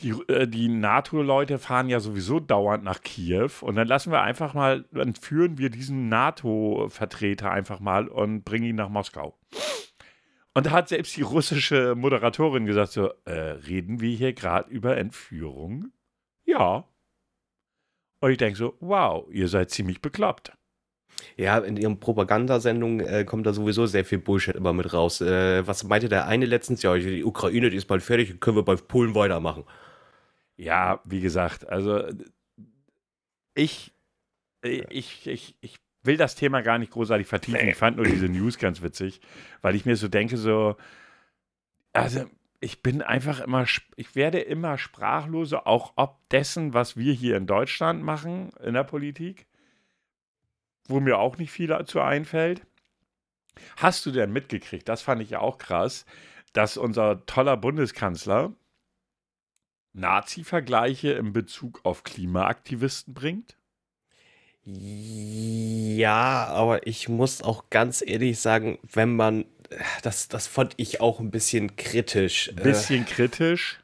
[0.00, 4.54] die, äh, die NATO-Leute fahren ja sowieso dauernd nach Kiew und dann lassen wir einfach
[4.54, 9.38] mal, dann führen wir diesen NATO-Vertreter einfach mal und bringen ihn nach Moskau.
[10.54, 14.96] Und da hat selbst die russische Moderatorin gesagt so, äh, reden wir hier gerade über
[14.96, 15.92] Entführung?
[16.44, 16.84] Ja.
[18.20, 20.52] Und ich denke so, wow, ihr seid ziemlich bekloppt.
[21.36, 25.20] Ja, in ihren Propagandasendungen äh, kommt da sowieso sehr viel Bullshit immer mit raus.
[25.20, 26.82] Äh, was meinte der eine letztens?
[26.82, 29.64] Ja, die Ukraine, die ist bald fertig, können wir bei Polen weitermachen.
[30.56, 32.02] Ja, wie gesagt, also
[33.54, 33.92] ich,
[34.62, 37.68] ich, ich, ich will das Thema gar nicht großartig vertiefen.
[37.68, 39.20] Ich fand nur diese News ganz witzig,
[39.60, 40.76] weil ich mir so denke, so,
[41.92, 42.24] also
[42.60, 47.46] ich bin einfach immer, ich werde immer sprachloser, auch ob dessen, was wir hier in
[47.46, 49.46] Deutschland machen, in der Politik,
[50.92, 52.62] wo mir auch nicht viel dazu einfällt.
[53.76, 56.04] Hast du denn mitgekriegt, das fand ich ja auch krass,
[56.52, 58.52] dass unser toller Bundeskanzler
[59.94, 63.56] Nazi-Vergleiche in Bezug auf Klimaaktivisten bringt?
[64.64, 69.44] Ja, aber ich muss auch ganz ehrlich sagen, wenn man,
[70.02, 72.50] das, das fand ich auch ein bisschen kritisch.
[72.50, 73.80] Ein bisschen äh, kritisch?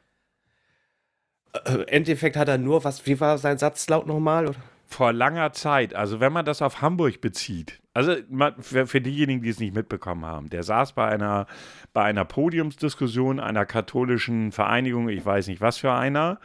[1.53, 4.47] Äh, Im Endeffekt hat er nur, was, wie war sein Satz laut nochmal?
[4.47, 4.59] Oder?
[4.89, 8.15] Vor langer Zeit, also wenn man das auf Hamburg bezieht, also
[8.59, 11.45] für, diejenigen, die es nicht mitbekommen haben, der saß bei einer,
[11.93, 16.39] bei einer Podiumsdiskussion einer katholischen Vereinigung, ich weiß nicht was für einer,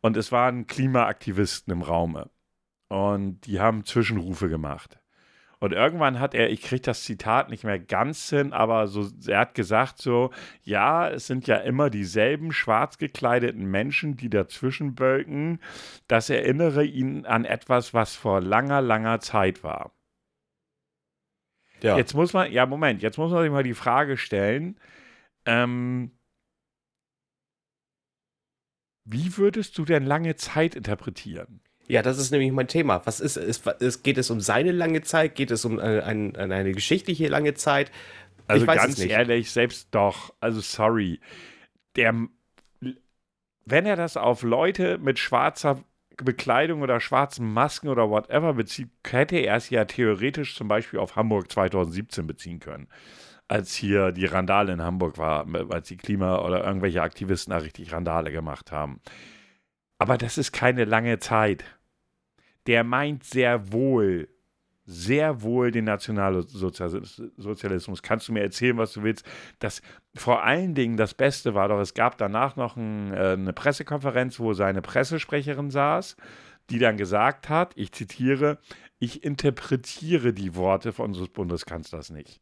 [0.00, 2.30] und es waren Klimaaktivisten im Raume.
[2.88, 5.01] Und die haben Zwischenrufe gemacht.
[5.62, 9.38] Und irgendwann hat er, ich kriege das Zitat nicht mehr ganz hin, aber so, er
[9.38, 10.32] hat gesagt so,
[10.64, 15.60] ja, es sind ja immer dieselben schwarz gekleideten Menschen, die dazwischen bölken.
[16.08, 19.92] Das erinnere ihn an etwas, was vor langer, langer Zeit war.
[21.80, 21.96] Ja.
[21.96, 24.80] Jetzt muss man, ja, Moment, jetzt muss man sich mal die Frage stellen,
[25.46, 26.10] ähm,
[29.04, 31.60] wie würdest du denn lange Zeit interpretieren?
[31.88, 33.02] Ja, das ist nämlich mein Thema.
[33.04, 35.34] Was ist, ist, ist geht es um seine lange Zeit?
[35.34, 37.90] Geht es um äh, ein, eine geschichtliche lange Zeit?
[38.46, 40.32] Also ganz ehrlich, selbst doch.
[40.40, 41.20] Also sorry.
[41.96, 42.14] Der,
[43.64, 45.84] wenn er das auf Leute mit schwarzer
[46.16, 51.16] Bekleidung oder schwarzen Masken oder whatever bezieht, hätte er es ja theoretisch zum Beispiel auf
[51.16, 52.88] Hamburg 2017 beziehen können.
[53.48, 57.92] Als hier die Randale in Hamburg war, als die Klima- oder irgendwelche Aktivisten da richtig
[57.92, 59.00] Randale gemacht haben.
[60.02, 61.64] Aber das ist keine lange Zeit.
[62.66, 64.26] Der meint sehr wohl,
[64.84, 68.02] sehr wohl den Nationalsozialismus.
[68.02, 69.24] Kannst du mir erzählen, was du willst?
[69.60, 69.80] Das
[70.16, 74.40] vor allen Dingen das Beste war doch, es gab danach noch ein, äh, eine Pressekonferenz,
[74.40, 76.16] wo seine Pressesprecherin saß,
[76.70, 78.58] die dann gesagt hat, ich zitiere,
[78.98, 82.40] ich interpretiere die Worte von unseres Bundeskanzlers nicht.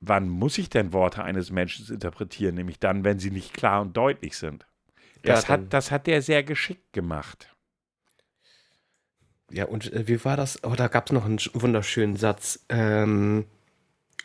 [0.00, 2.56] Wann muss ich denn Worte eines Menschen interpretieren?
[2.56, 4.66] Nämlich dann, wenn sie nicht klar und deutlich sind.
[5.22, 7.54] Das, ja, hat, das hat der sehr geschickt gemacht.
[9.50, 10.62] Ja, und äh, wie war das?
[10.64, 12.64] Oh, da gab es noch einen wunderschönen Satz.
[12.68, 13.46] Ähm,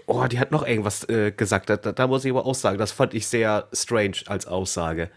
[0.05, 1.69] oh, die hat noch irgendwas äh, gesagt.
[1.69, 5.09] Da, da, muss ich aber auch sagen, das fand ich sehr strange als Aussage.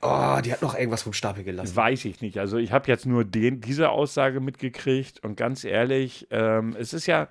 [0.00, 1.76] Oh, die hat noch irgendwas vom Stapel gelassen.
[1.76, 2.38] Weiß ich nicht.
[2.38, 7.06] Also ich habe jetzt nur den, diese Aussage mitgekriegt und ganz ehrlich, ähm, es ist
[7.06, 7.28] ja,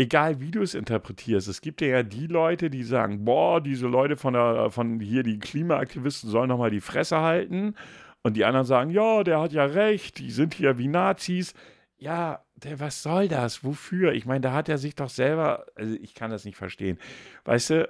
[0.00, 4.16] egal wie du es interpretierst, es gibt ja die Leute, die sagen, boah, diese Leute
[4.16, 7.74] von, der, von hier, die Klimaaktivisten sollen nochmal die Fresse halten.
[8.22, 11.54] Und die anderen sagen, ja, der hat ja recht, die sind hier wie Nazis.
[11.98, 13.62] Ja, der, was soll das?
[13.62, 14.12] Wofür?
[14.12, 16.98] Ich meine, da hat er sich doch selber, also ich kann das nicht verstehen.
[17.44, 17.88] Weißt du,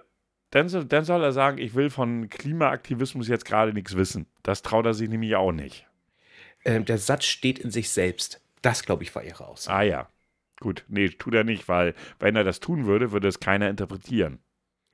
[0.51, 4.27] dann, dann soll er sagen, ich will von Klimaaktivismus jetzt gerade nichts wissen.
[4.43, 5.87] Das traut er sich nämlich auch nicht.
[6.65, 8.41] Ähm, der Satz steht in sich selbst.
[8.63, 9.79] Das, glaube ich, war ihre Aussage.
[9.79, 10.09] Ah ja.
[10.61, 14.39] Gut, nee, tut er nicht, weil wenn er das tun würde, würde es keiner interpretieren.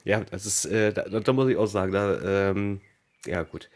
[0.04, 2.80] Ja, das ist, äh, da, da, muss ich auch sagen, da, ähm,
[3.26, 3.68] ja gut.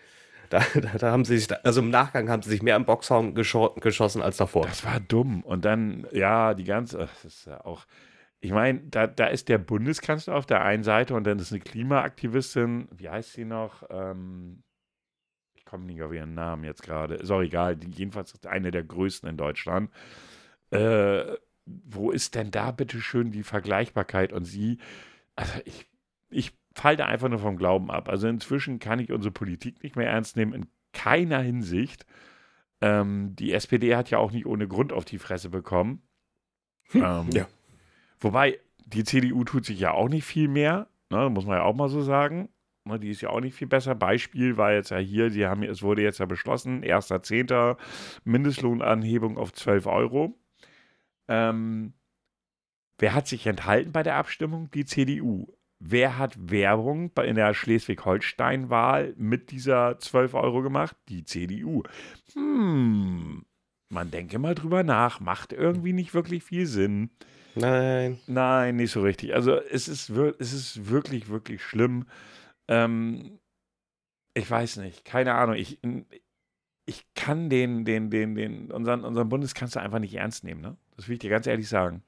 [0.49, 3.35] Da, da, da, haben sie sich, also im Nachgang haben sie sich mehr im Boxhorn
[3.35, 4.67] gescho geschossen als davor.
[4.67, 5.43] Das war dumm.
[5.43, 7.87] Und dann, ja, die ganze, das ist ja auch,
[8.39, 11.61] ich meine, da, da ist der Bundeskanzler auf der einen Seite und dann ist eine
[11.61, 13.83] Klimaaktivistin, wie heißt sie noch?
[13.91, 14.63] Ähm,
[15.55, 19.29] ich komme nicht auf ihren Namen jetzt gerade, ist auch egal, jedenfalls eine der größten
[19.29, 19.91] in Deutschland.
[20.71, 21.37] Äh,
[21.85, 24.33] wo ist denn da bitte schön die Vergleichbarkeit?
[24.33, 24.79] Und sie,
[25.37, 25.87] also ich,
[26.31, 28.09] ich falle da einfach nur vom Glauben ab.
[28.09, 32.07] Also inzwischen kann ich unsere Politik nicht mehr ernst nehmen, in keiner Hinsicht.
[32.81, 36.03] Ähm, die SPD hat ja auch nicht ohne Grund auf die Fresse bekommen.
[36.91, 37.49] Hm, ähm, ja.
[38.21, 41.75] Wobei, die CDU tut sich ja auch nicht viel mehr, ne, muss man ja auch
[41.75, 42.49] mal so sagen.
[42.85, 43.95] Ne, die ist ja auch nicht viel besser.
[43.95, 47.77] Beispiel war jetzt ja hier, sie haben, es wurde jetzt ja beschlossen, 1.10.
[48.25, 50.39] Mindestlohnanhebung auf 12 Euro.
[51.31, 51.95] Ähm,
[52.99, 54.71] wer hat sich enthalten bei der Abstimmung?
[54.73, 55.47] Die CDU.
[55.79, 60.95] Wer hat Werbung in der Schleswig-Holstein-Wahl mit dieser 12 Euro gemacht?
[61.09, 61.85] Die CDU.
[62.35, 63.47] Hm,
[63.89, 65.21] man denke mal drüber nach.
[65.21, 67.11] Macht irgendwie nicht wirklich viel Sinn.
[67.55, 68.19] Nein.
[68.27, 69.35] Nein, nicht so richtig.
[69.35, 72.07] Also es ist, es ist wirklich, wirklich schlimm.
[72.69, 73.39] Ähm,
[74.35, 75.57] ich weiß nicht, keine Ahnung.
[75.57, 75.81] Ich,
[76.91, 80.77] ich kann den, den, den, den, unseren, unseren Bundeskanzler einfach nicht ernst nehmen, ne?
[80.97, 82.03] Das will ich dir ganz ehrlich sagen.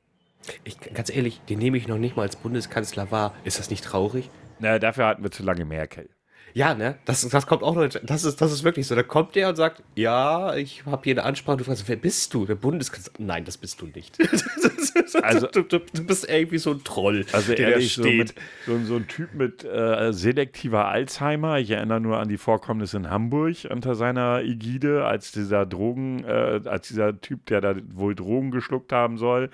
[0.64, 3.32] Ich, ganz ehrlich, den nehme ich noch nicht mal als Bundeskanzler wahr.
[3.44, 4.28] Ist das nicht traurig?
[4.58, 6.10] Na, dafür hatten wir zu lange Merkel.
[6.54, 6.96] Ja, ne?
[7.04, 7.88] Das, das kommt auch noch.
[7.88, 8.94] Das ist, das ist wirklich so.
[8.94, 11.58] Da kommt der und sagt: Ja, ich habe hier eine Ansprache.
[11.58, 12.44] Du fragst, wer bist du?
[12.44, 13.12] Der Bundeskanzler.
[13.18, 14.18] Nein, das bist du nicht.
[15.22, 17.24] also, du, du, du, bist irgendwie so ein Troll.
[17.32, 17.94] Also, der ehrlich.
[17.94, 18.34] So, mit,
[18.66, 21.58] so, so, ein Typ mit äh, selektiver Alzheimer.
[21.58, 26.60] Ich erinnere nur an die Vorkommnisse in Hamburg unter seiner Ägide, als dieser Drogen, äh,
[26.64, 29.50] als dieser Typ, der da wohl Drogen geschluckt haben soll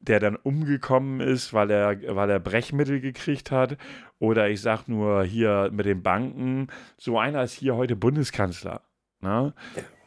[0.00, 3.76] der dann umgekommen ist, weil er, weil er Brechmittel gekriegt hat.
[4.18, 8.82] Oder ich sag nur hier mit den Banken, so einer ist hier heute Bundeskanzler.
[9.20, 9.54] Ne?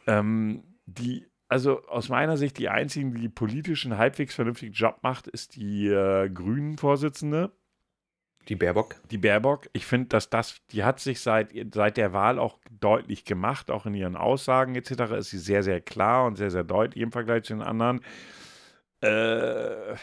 [0.06, 5.56] Ähm, die, also aus meiner Sicht, die einzigen, die politischen halbwegs vernünftigen Job macht, ist
[5.56, 7.52] die äh, Grünen-Vorsitzende.
[8.48, 8.96] Die Baerbock?
[9.10, 9.68] Die Baerbock.
[9.72, 13.86] Ich finde, dass das, die hat sich seit, seit der Wahl auch deutlich gemacht, auch
[13.86, 15.14] in ihren Aussagen etc.
[15.18, 18.00] ist sie sehr, sehr klar und sehr, sehr deutlich im Vergleich zu den anderen.
[19.04, 19.96] Äh,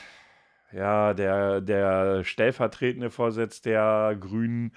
[0.73, 4.73] ja, der, der stellvertretende Vorsitz der Grünen,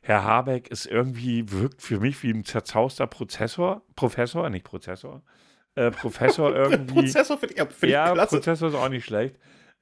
[0.00, 5.22] Herr Habeck, ist irgendwie, wirkt für mich wie ein zerzauster Prozessor, Professor, nicht Prozessor,
[5.74, 7.02] äh, Professor irgendwie.
[7.02, 8.36] Prozessor finde ich, find ja, klasse.
[8.36, 9.36] Prozessor ist auch nicht schlecht.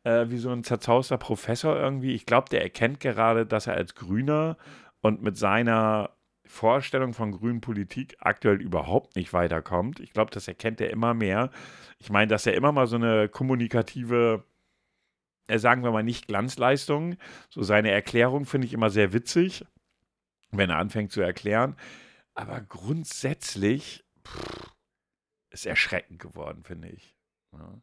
[0.05, 2.15] Äh, wie so ein zerzauster Professor irgendwie.
[2.15, 4.57] Ich glaube, der erkennt gerade, dass er als Grüner
[5.01, 6.11] und mit seiner
[6.49, 10.01] Vorstellung von grünen Politik aktuell überhaupt nicht weiterkommt.
[10.01, 11.51] Ich glaube, das erkennt er immer mehr.
[11.99, 14.45] Ich meine, dass er immer mal so eine kommunikative,
[15.47, 17.17] äh, sagen wir mal nicht Glanzleistung,
[17.49, 19.65] so seine Erklärung finde ich immer sehr witzig,
[20.51, 21.77] wenn er anfängt zu erklären.
[22.35, 24.73] Aber grundsätzlich pff,
[25.51, 27.15] ist erschreckend geworden, finde ich.
[27.53, 27.81] Ja.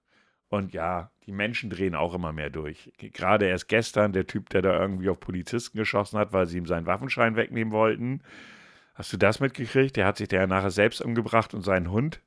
[0.50, 2.94] Und ja, die Menschen drehen auch immer mehr durch.
[2.98, 6.66] Gerade erst gestern der Typ, der da irgendwie auf Polizisten geschossen hat, weil sie ihm
[6.66, 8.22] seinen Waffenschein wegnehmen wollten.
[8.96, 9.98] Hast du das mitgekriegt?
[9.98, 12.22] Der hat sich der nachher selbst umgebracht und seinen Hund.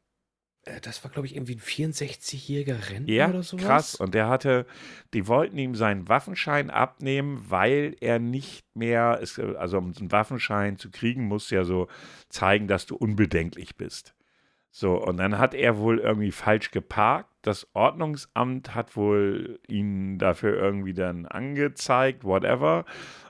[0.64, 3.64] Äh, das war, glaube ich, irgendwie ein 64-jähriger Rentner ja, oder sowas.
[3.64, 3.94] Krass.
[3.94, 4.66] Und der hatte,
[5.14, 9.20] die wollten ihm seinen Waffenschein abnehmen, weil er nicht mehr,
[9.56, 11.88] also um einen Waffenschein zu kriegen, muss ja so
[12.28, 14.14] zeigen, dass du unbedenklich bist.
[14.70, 17.30] So, und dann hat er wohl irgendwie falsch geparkt.
[17.42, 22.84] Das Ordnungsamt hat wohl ihn dafür irgendwie dann angezeigt, whatever.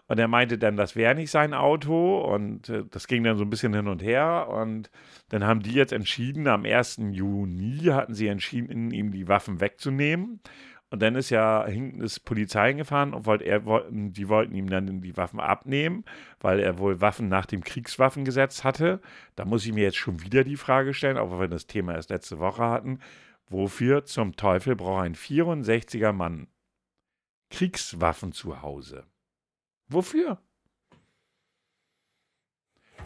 [0.09, 3.44] Und er meinte dann, das wäre nicht sein Auto und äh, das ging dann so
[3.44, 4.90] ein bisschen hin und her und
[5.29, 7.01] dann haben die jetzt entschieden, am 1.
[7.12, 10.40] Juni hatten sie entschieden, ihm die Waffen wegzunehmen.
[10.90, 15.03] Und dann ist ja hinten ist Polizei gefahren und wollt, er, die wollten ihm dann
[15.03, 16.05] die Waffen abnehmen,
[16.40, 19.03] weil er wohl Waffen nach dem Kriegswaffengesetz hatte.
[19.37, 21.94] Da muss ich mir jetzt schon wieder die Frage stellen, auch wenn wir das Thema
[21.94, 23.01] erst letzte Woche hatten.
[23.51, 26.49] Wofür zum Teufel braucht ein 64er Mann
[27.51, 29.05] Kriegswaffen zu Hause?
[29.88, 30.38] Wofür?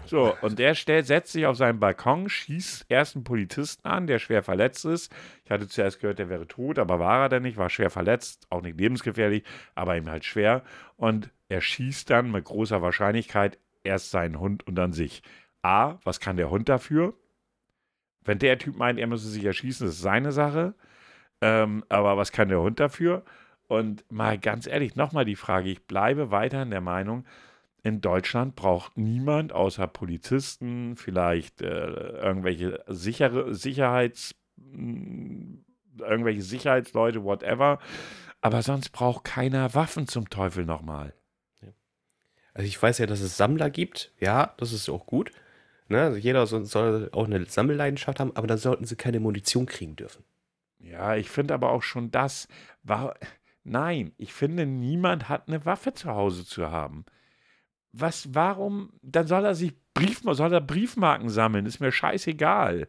[0.04, 4.18] So, und der stellt, setzt sich auf seinen Balkon, schießt erst einen Polizisten an, der
[4.18, 5.12] schwer verletzt ist.
[5.44, 8.46] Ich hatte zuerst gehört, der wäre tot, aber war er denn nicht, war schwer verletzt,
[8.50, 10.64] auch nicht lebensgefährlich, aber ihm halt schwer.
[10.96, 15.22] Und er schießt dann mit großer Wahrscheinlichkeit erst seinen Hund und dann sich.
[15.62, 17.14] A, was kann der Hund dafür?
[18.24, 20.74] Wenn der Typ meint, er müsse sich erschießen, das ist seine Sache.
[21.40, 23.24] Ähm, aber was kann der Hund dafür?
[23.72, 27.24] Und mal ganz ehrlich, nochmal die Frage, ich bleibe weiterhin der Meinung,
[27.82, 35.64] in Deutschland braucht niemand außer Polizisten, vielleicht äh, irgendwelche sichere Sicherheits hm,
[35.98, 37.78] irgendwelche Sicherheitsleute, whatever,
[38.42, 41.14] aber sonst braucht keiner Waffen zum Teufel nochmal.
[42.52, 45.32] Also ich weiß ja, dass es Sammler gibt, ja, das ist auch gut.
[45.88, 46.02] Ne?
[46.02, 49.96] Also jeder soll, soll auch eine Sammelleidenschaft haben, aber dann sollten sie keine Munition kriegen
[49.96, 50.24] dürfen.
[50.78, 52.48] Ja, ich finde aber auch schon das
[52.82, 53.14] war
[53.64, 57.04] Nein, ich finde, niemand hat eine Waffe zu Hause zu haben.
[57.92, 58.92] Was, warum?
[59.02, 62.88] Dann soll er sich Brief, soll er Briefmarken sammeln, ist mir scheißegal.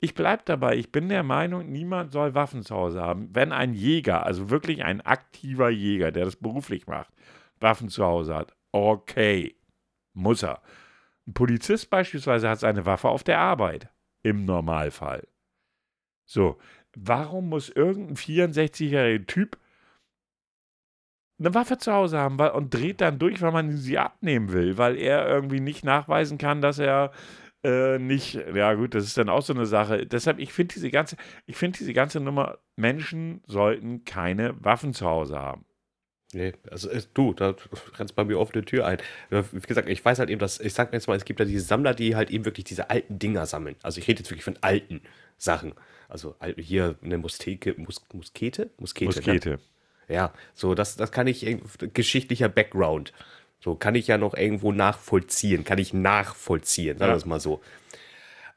[0.00, 3.34] Ich bleibe dabei, ich bin der Meinung, niemand soll Waffen zu Hause haben.
[3.34, 7.12] Wenn ein Jäger, also wirklich ein aktiver Jäger, der das beruflich macht,
[7.58, 9.56] Waffen zu Hause hat, okay,
[10.12, 10.62] muss er.
[11.26, 13.88] Ein Polizist beispielsweise hat seine Waffe auf der Arbeit,
[14.22, 15.26] im Normalfall.
[16.26, 16.58] So,
[16.94, 19.58] warum muss irgendein 64-jähriger Typ
[21.38, 24.96] eine Waffe zu Hause haben und dreht dann durch, weil man sie abnehmen will, weil
[24.96, 27.12] er irgendwie nicht nachweisen kann, dass er
[27.64, 30.06] äh, nicht, ja gut, das ist dann auch so eine Sache.
[30.06, 31.16] Deshalb, ich finde diese ganze,
[31.46, 35.64] ich finde diese ganze Nummer, Menschen sollten keine Waffen zu Hause haben.
[36.34, 37.54] Nee, also äh, du, da
[37.98, 38.98] rennst bei mir offene Tür ein.
[39.30, 41.46] Wie gesagt, ich weiß halt eben, dass, ich sag mir jetzt mal, es gibt ja
[41.46, 43.76] diese Sammler, die halt eben wirklich diese alten Dinger sammeln.
[43.82, 45.00] Also ich rede jetzt wirklich von alten
[45.38, 45.72] Sachen.
[46.08, 48.70] Also hier eine Musteke, Mus Muskete?
[48.78, 49.06] Muskete.
[49.06, 49.50] Muskete.
[49.50, 49.58] Ne?
[50.08, 51.46] Ja, so, das, das kann ich,
[51.92, 53.12] geschichtlicher Background.
[53.60, 57.60] So, kann ich ja noch irgendwo nachvollziehen, kann ich nachvollziehen, sagen wir es mal so.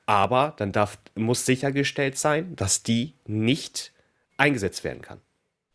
[0.05, 3.91] Aber dann darf, muss sichergestellt sein, dass die nicht
[4.37, 5.19] eingesetzt werden kann.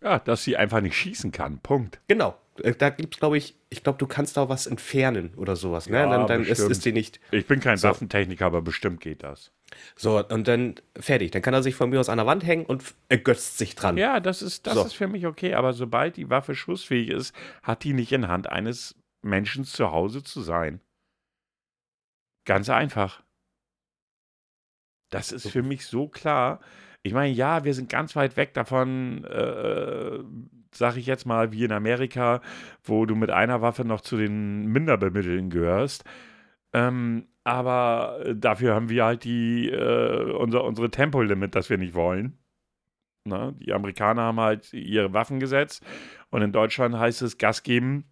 [0.02, 1.58] Ja, dass sie einfach nicht schießen kann.
[1.58, 2.00] Punkt.
[2.06, 2.36] Genau.
[2.62, 5.88] Äh, Da gibt es, glaube ich, ich glaube, du kannst da was entfernen oder sowas.
[5.88, 5.98] Ne?
[5.98, 7.20] Ja, dann dann ist, ist die nicht.
[7.30, 7.88] Ich bin kein So.
[7.88, 9.50] Waffentechniker, aber bestimmt geht das.
[9.96, 11.32] So, und dann fertig.
[11.32, 13.96] Dann kann er sich von mir aus an der Wand hängen und ergötzt sich dran.
[13.96, 14.84] Ja, das ist, das So.
[14.84, 18.48] ist für mich okay, aber sobald die Waffe schussfähig ist, hat die nicht in Hand
[18.50, 20.80] eines Menschen zu Hause zu sein.
[22.44, 23.22] Ganz einfach.
[25.10, 26.60] Das ist für mich so klar.
[27.02, 30.18] Ich meine, ja, wir sind ganz weit weg davon, äh,
[30.74, 32.40] sag ich jetzt mal, wie in Amerika,
[32.82, 36.04] wo du mit einer Waffe noch zu den Minderbemittelten gehörst.
[36.72, 41.94] Ähm, aber äh, dafür haben wir halt die, äh, unser, unsere Tempolimit, das wir nicht
[41.94, 42.36] wollen.
[43.24, 43.54] Ne?
[43.60, 45.80] Die Amerikaner haben halt ihre Waffengesetz
[46.30, 48.04] und in Deutschland heißt es Gas geben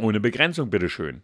[0.00, 1.22] ohne Begrenzung, bitteschön.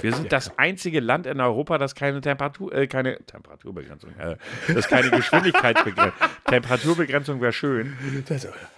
[0.00, 4.36] Wir sind das einzige Land in Europa, das keine Temperatur, äh, keine Temperaturbegrenzung, äh,
[4.68, 6.12] das keine Geschwindigkeitsbegrenzung,
[6.46, 7.96] Temperaturbegrenzung wäre schön,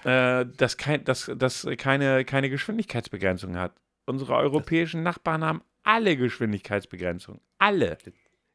[0.04, 3.74] äh, das, kein, das, das keine, keine Geschwindigkeitsbegrenzung hat.
[4.06, 7.40] Unsere europäischen Nachbarn haben alle Geschwindigkeitsbegrenzungen.
[7.58, 7.96] Alle.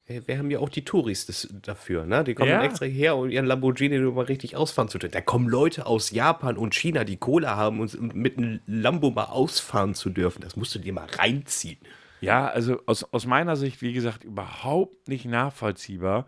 [0.07, 2.23] Äh, Wir haben ja auch die Touris das, dafür, ne?
[2.23, 2.63] Die kommen Ja.
[2.63, 5.13] extra her, um ihren Lamborghini mal richtig ausfahren zu dürfen.
[5.13, 9.25] Da kommen Leute aus Japan und China, die Cola haben und mit einem Lambo mal
[9.25, 10.41] ausfahren zu dürfen.
[10.41, 11.77] Das musst du dir mal reinziehen.
[12.21, 16.25] Ja, also aus, aus meiner Sicht, wie gesagt, überhaupt nicht nachvollziehbar.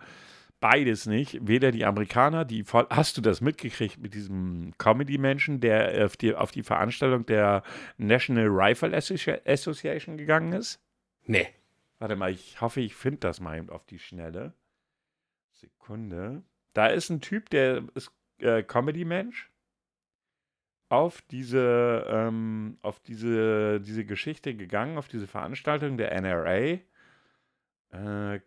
[0.62, 1.40] Beides nicht.
[1.46, 2.86] Weder die Amerikaner, die voll.
[2.92, 7.64] Hast du das mitgekriegt mit diesem Comedy-Menschen, der auf die, auf die Veranstaltung der
[7.98, 10.80] National Rifle Associ- Association gegangen ist?
[11.26, 11.48] Nee.
[12.00, 14.54] Warte mal, ich hoffe, ich finde das mal auf die Schnelle.
[15.54, 16.44] Sekunde.
[16.74, 19.52] Da ist ein Typ, der ist äh, Comedy-Mensch.
[20.90, 26.80] Auf diese, ähm, auf diese, diese Geschichte gegangen, auf diese Veranstaltung der NRA.
[27.92, 28.42] Äh.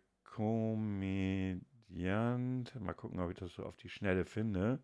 [2.81, 4.83] Mal gucken, ob ich das so auf die Schnelle finde.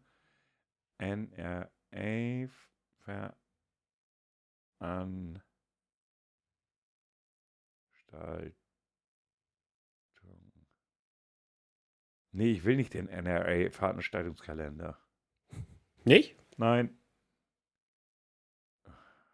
[0.98, 2.48] NRA
[4.80, 5.42] Veranstaltung.
[12.32, 14.98] Nee, ich will nicht den NRA-Veranstaltungskalender.
[16.04, 16.36] Nicht?
[16.56, 16.96] Nein.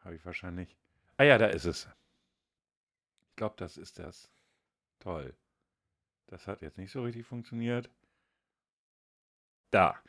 [0.01, 0.77] Habe ich wahrscheinlich.
[1.19, 1.89] Ah ja, da ist es.
[3.31, 4.31] Ich glaube, das ist das.
[4.99, 5.37] Toll.
[6.27, 7.91] Das hat jetzt nicht so richtig funktioniert.
[9.71, 10.01] Da.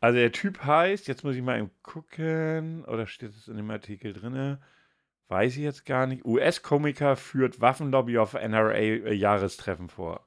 [0.00, 3.70] Also der Typ heißt, jetzt muss ich mal eben gucken, oder steht es in dem
[3.70, 4.60] Artikel drinne?
[5.28, 6.24] Weiß ich jetzt gar nicht.
[6.24, 10.26] US-Komiker führt Waffenlobby auf NRA-Jahrestreffen vor.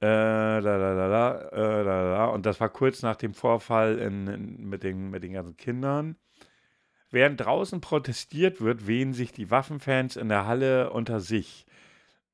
[0.00, 2.24] Äh, la, la, la, la, äh, la, la.
[2.26, 6.16] Und das war kurz nach dem Vorfall in, in, mit, den, mit den ganzen Kindern.
[7.10, 11.66] Während draußen protestiert wird, wehen sich die Waffenfans in der Halle unter sich.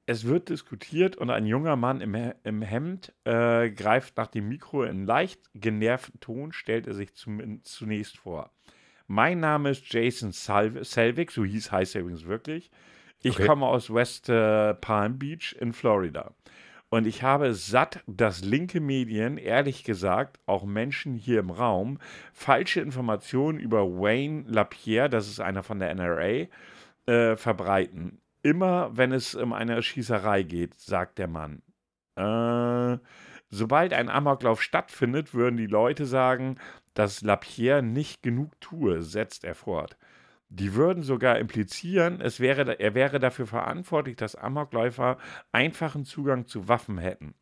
[0.07, 4.85] Es wird diskutiert und ein junger Mann im, im Hemd äh, greift nach dem Mikro
[4.85, 8.51] in leicht genervten Ton, stellt er sich zum, zunächst vor.
[9.09, 12.71] Mein Name ist Jason Salv Selvig, so hieß heißt er übrigens wirklich.
[13.23, 13.47] Ich Okay.
[13.47, 16.35] komme aus West äh, Palm Beach in Florida.
[16.91, 21.99] Und ich habe satt, dass linke Medien, ehrlich gesagt, auch Menschen hier im Raum,
[22.33, 26.47] falsche Informationen über Wayne Lapierre, das ist einer von der NRA,
[27.07, 28.21] äh, verbreiten.
[28.43, 31.63] Immer wenn es um eine Schießerei geht, sagt der Mann.
[32.17, 32.99] Äh,
[33.51, 36.57] sobald ein Amoklauf stattfindet, würden die Leute sagen,
[36.95, 39.97] dass Lapierre nicht genug tue, setzt er fort.
[40.51, 45.19] Die würden sogar implizieren, es wäre, er wäre dafür verantwortlich, dass Amokläufer
[45.53, 47.35] einfachen Zugang zu Waffen hätten.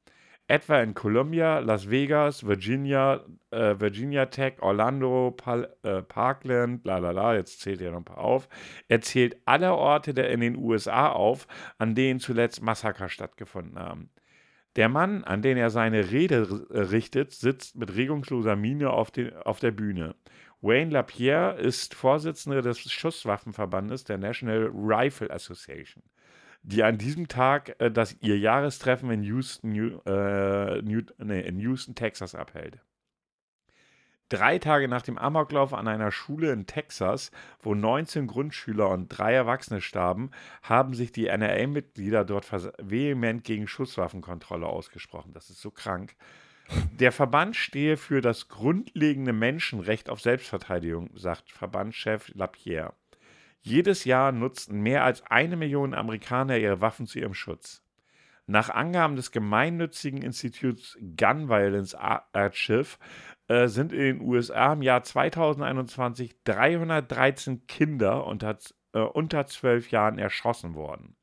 [0.49, 7.11] Etwa in Columbia, Las Vegas, Virginia, äh, Virginia Tech, Orlando, Pal äh, Parkland, la la
[7.11, 8.49] la, jetzt zählt er noch ein paar auf.
[8.87, 11.49] Er zählt alle Orte der in den USA auf,
[11.79, 14.11] an denen zuletzt Massaker stattgefunden haben.
[14.77, 19.35] Der Mann, an den er seine Rede äh, richtet, sitzt mit regungsloser Miene auf, den,
[19.35, 20.14] auf der Bühne.
[20.61, 26.03] Wayne Lapierre ist Vorsitzender des Schusswaffenverbandes der National Rifle Association,
[26.62, 31.59] die an diesem Tag äh, das ihr Jahrestreffen in Houston, New, äh, New, nee, in
[31.59, 32.79] Houston, Texas abhält.
[34.29, 39.33] Drei Tage nach dem Amoklauf an einer Schule in Texas, wo 19 Grundschüler und drei
[39.33, 45.33] Erwachsene starben, haben sich die NRA-Mitglieder dort vehement gegen Schusswaffenkontrolle ausgesprochen.
[45.33, 46.16] Das ist so krank.
[46.99, 52.95] Der Verband stehe für das grundlegende Menschenrecht auf Selbstverteidigung, sagt Verbandschef Lapierre.
[53.61, 57.83] Jedes Jahr nutzten mehr als eine Million Amerikaner ihre Waffen zu ihrem Schutz.
[58.49, 62.97] Nach Angaben des gemeinnützigen Instituts Gun Violence Archive
[63.49, 68.59] äh, sind in den USA im Jahr 2021 313 Kinder unter,
[68.93, 71.17] äh, unter 12 Jahren erschossen worden.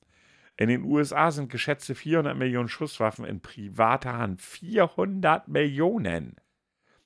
[0.56, 4.42] In den USA sind geschätzte 400 Millionen Schusswaffen in privater Hand.
[4.42, 6.36] 400 Millionen!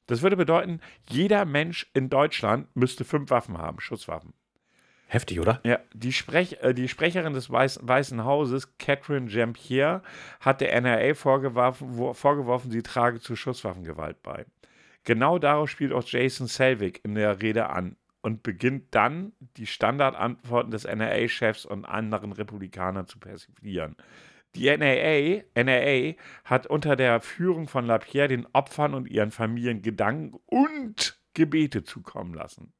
[0.05, 4.33] Das würde bedeuten, jeder Mensch in Deutschland müsste fünf Waffen haben, Schusswaffen.
[5.07, 5.61] Heftig, oder?
[5.63, 10.01] Ja, die, Sprech, äh, die Sprecherin des Weiß, Weißen Hauses, Catherine Jean-Pierre,
[10.41, 14.45] hat der NRA vorgeworfen, wo, vorgeworfen, sie trage zu Schusswaffengewalt bei.
[15.07, 20.69] Genau darauf spielt auch Jason Selvig in der Rede an und beginnt dann, die Standardantworten
[20.69, 23.95] des NRA-Chefs und anderen Republikanern zu persiflieren.
[24.55, 30.37] Die NRA, NRA hat unter der Führung von Lapierre den Opfern und ihren Familien Gedanken
[30.45, 32.73] und Gebete zukommen lassen.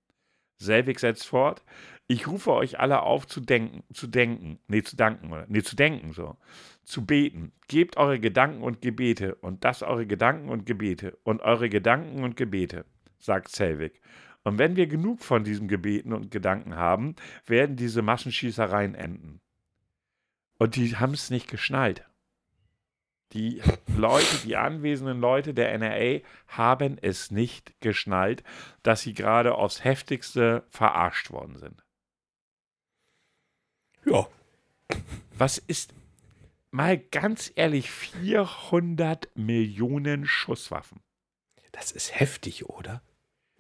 [0.57, 1.63] Selvig setzt fort,
[2.07, 5.75] ich rufe euch alle auf zu denken, zu denken, nee, zu danken, oder, nee, zu
[5.75, 6.37] denken, so,
[6.83, 7.51] zu beten.
[7.67, 12.37] Gebt eure Gedanken und Gebete und das eure Gedanken und Gebete und eure Gedanken und
[12.37, 12.85] Gebete,
[13.19, 14.01] sagt Selvig.
[14.43, 19.41] Und wenn wir genug von diesen Gebeten und Gedanken haben, werden diese Massenschießereien enden.
[20.57, 22.05] Und die haben es nicht geschnallt.
[23.33, 23.61] Die
[23.97, 28.41] Leute, die anwesenden Leute der NRA haben es nicht geschnallt,
[28.83, 31.83] dass sie gerade aufs heftigste verarscht worden sind.
[34.05, 34.27] Ja.
[35.37, 35.93] Was ist,
[36.71, 41.01] mal ganz ehrlich, 400 Millionen Schusswaffen?
[41.71, 43.01] Das ist heftig, oder?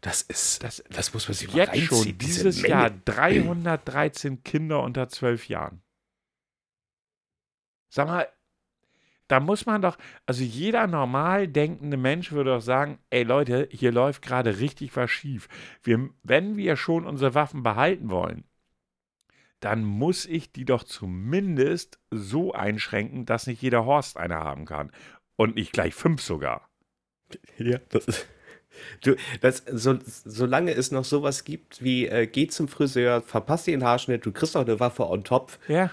[0.01, 1.87] Das ist, Das- das, muss man sich mal Jetzt reinziehen.
[1.87, 2.69] schon, diese dieses Menge.
[2.69, 5.81] Jahr 313 Kinder unter 12 Jahren.
[7.89, 8.27] Sag mal,
[9.27, 13.91] da muss man doch, also jeder normal denkende Mensch würde doch sagen, ey Leute, hier
[13.91, 15.47] läuft gerade richtig was schief.
[15.83, 18.45] Wir, wenn wir schon unsere Waffen behalten wollen,
[19.59, 24.91] dann muss ich die doch zumindest so einschränken, dass nicht jeder Horst eine haben kann.
[25.35, 26.69] Und nicht gleich fünf sogar.
[27.57, 28.27] Ja, das ist.
[29.01, 33.71] Du, das, so, solange es noch sowas gibt wie, äh, geh zum Friseur, verpasst dir
[33.71, 35.89] den Haarschnitt, du kriegst auch eine Waffe on top, Ja,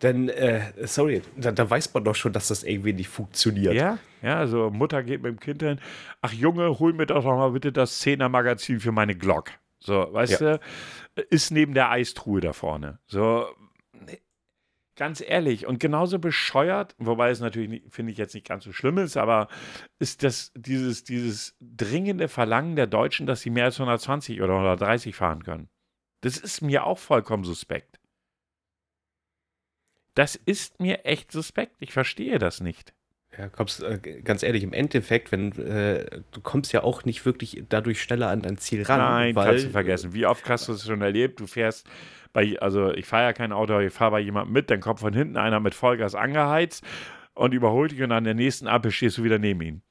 [0.00, 3.74] dann, äh, sorry, da, da weiß man doch schon, dass das irgendwie nicht funktioniert.
[3.74, 5.80] Ja, ja, also Mutter geht mit dem Kind hin.
[6.20, 9.50] Ach Junge, hol mir doch noch mal bitte das 10er Magazin für meine Glock.
[9.80, 10.60] So, weißt du,
[11.30, 12.98] ist neben der Eistruhe da vorne.
[13.06, 13.46] So,
[14.98, 18.98] ganz ehrlich und genauso bescheuert, wobei es natürlich, finde ich jetzt nicht ganz so schlimm
[18.98, 19.48] ist, aber
[20.00, 25.14] ist das dieses, dieses dringende Verlangen der Deutschen, dass sie mehr als 120 oder 130
[25.14, 25.70] fahren können.
[26.20, 28.00] Das ist mir auch vollkommen suspekt.
[30.14, 31.76] Das ist mir echt suspekt.
[31.78, 32.92] Ich verstehe das nicht.
[33.38, 37.62] Ja, kommst, äh, ganz ehrlich, im Endeffekt, wenn, äh, du kommst ja auch nicht wirklich
[37.68, 38.98] dadurch schneller an dein Ziel ran.
[38.98, 40.12] Nein, weil, kannst du vergessen.
[40.12, 41.38] Wie oft hast du es schon erlebt?
[41.38, 41.86] Du fährst
[42.32, 45.14] bei, also ich fahre ja kein Auto, ich fahre bei jemandem mit, dann kommt von
[45.14, 46.84] hinten einer mit Vollgas angeheizt
[47.34, 49.82] und überholt dich und an der nächsten Ampel stehst du wieder neben ihm.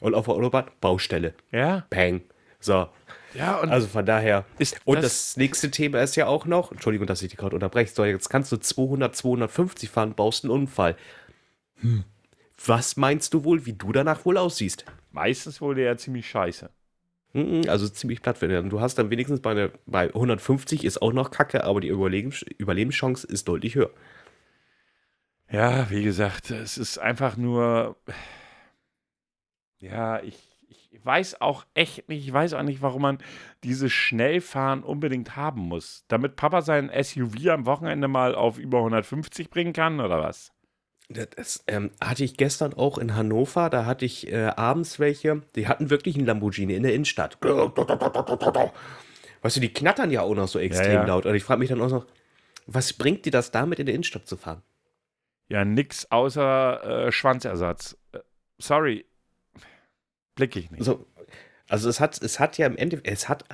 [0.00, 1.32] Und auf der Autobahn, Baustelle.
[1.52, 1.86] Ja?
[1.88, 2.22] Peng.
[2.58, 2.88] So.
[3.34, 4.44] Ja, und Also von daher.
[4.58, 7.54] ist Und das, das, nächste Thema ist ja auch noch, Entschuldigung, dass ich dich gerade
[7.54, 10.96] unterbreche, so, jetzt kannst du 200, 250 fahren, baust einen Unfall.
[11.80, 12.02] Hm.
[12.66, 14.84] Was meinst du wohl, wie du danach wohl aussiehst?
[15.12, 16.70] meistens wohl ja ziemlich scheiße.
[17.34, 18.68] Also ziemlich platt werden.
[18.68, 22.42] Du hast dann wenigstens bei, einer, bei 150 ist auch noch Kacke, aber die Überlebens,
[22.42, 23.90] Überlebenschance ist deutlich höher.
[25.50, 27.96] Ja, wie gesagt, es ist einfach nur.
[29.78, 30.38] Ja, ich,
[30.68, 33.18] ich weiß auch echt nicht, ich weiß auch nicht, warum man
[33.64, 36.04] dieses Schnellfahren unbedingt haben muss.
[36.08, 40.52] Damit Papa sein SUV am Wochenende mal auf über 150 bringen kann, oder was?
[41.12, 43.70] Das, ähm, hatte ich gestern auch in Hannover.
[43.70, 47.38] Da hatte ich äh, abends welche, die hatten wirklich einen Lamborghini in der Innenstadt.
[49.42, 51.04] Weißt du, die knattern ja auch noch so extrem ja.
[51.04, 51.26] laut.
[51.26, 52.06] Und ich frage mich dann auch noch,
[52.66, 54.62] was bringt dir das damit in der Innenstadt zu fahren?
[55.48, 57.96] Ja, nix außer äh, Schwanzersatz.
[58.12, 58.20] Äh,
[58.58, 59.04] sorry.
[60.34, 60.84] Blick ich nicht.
[60.84, 61.06] So,
[61.68, 63.44] also es hat, es hat ja im Endeffekt, es hat,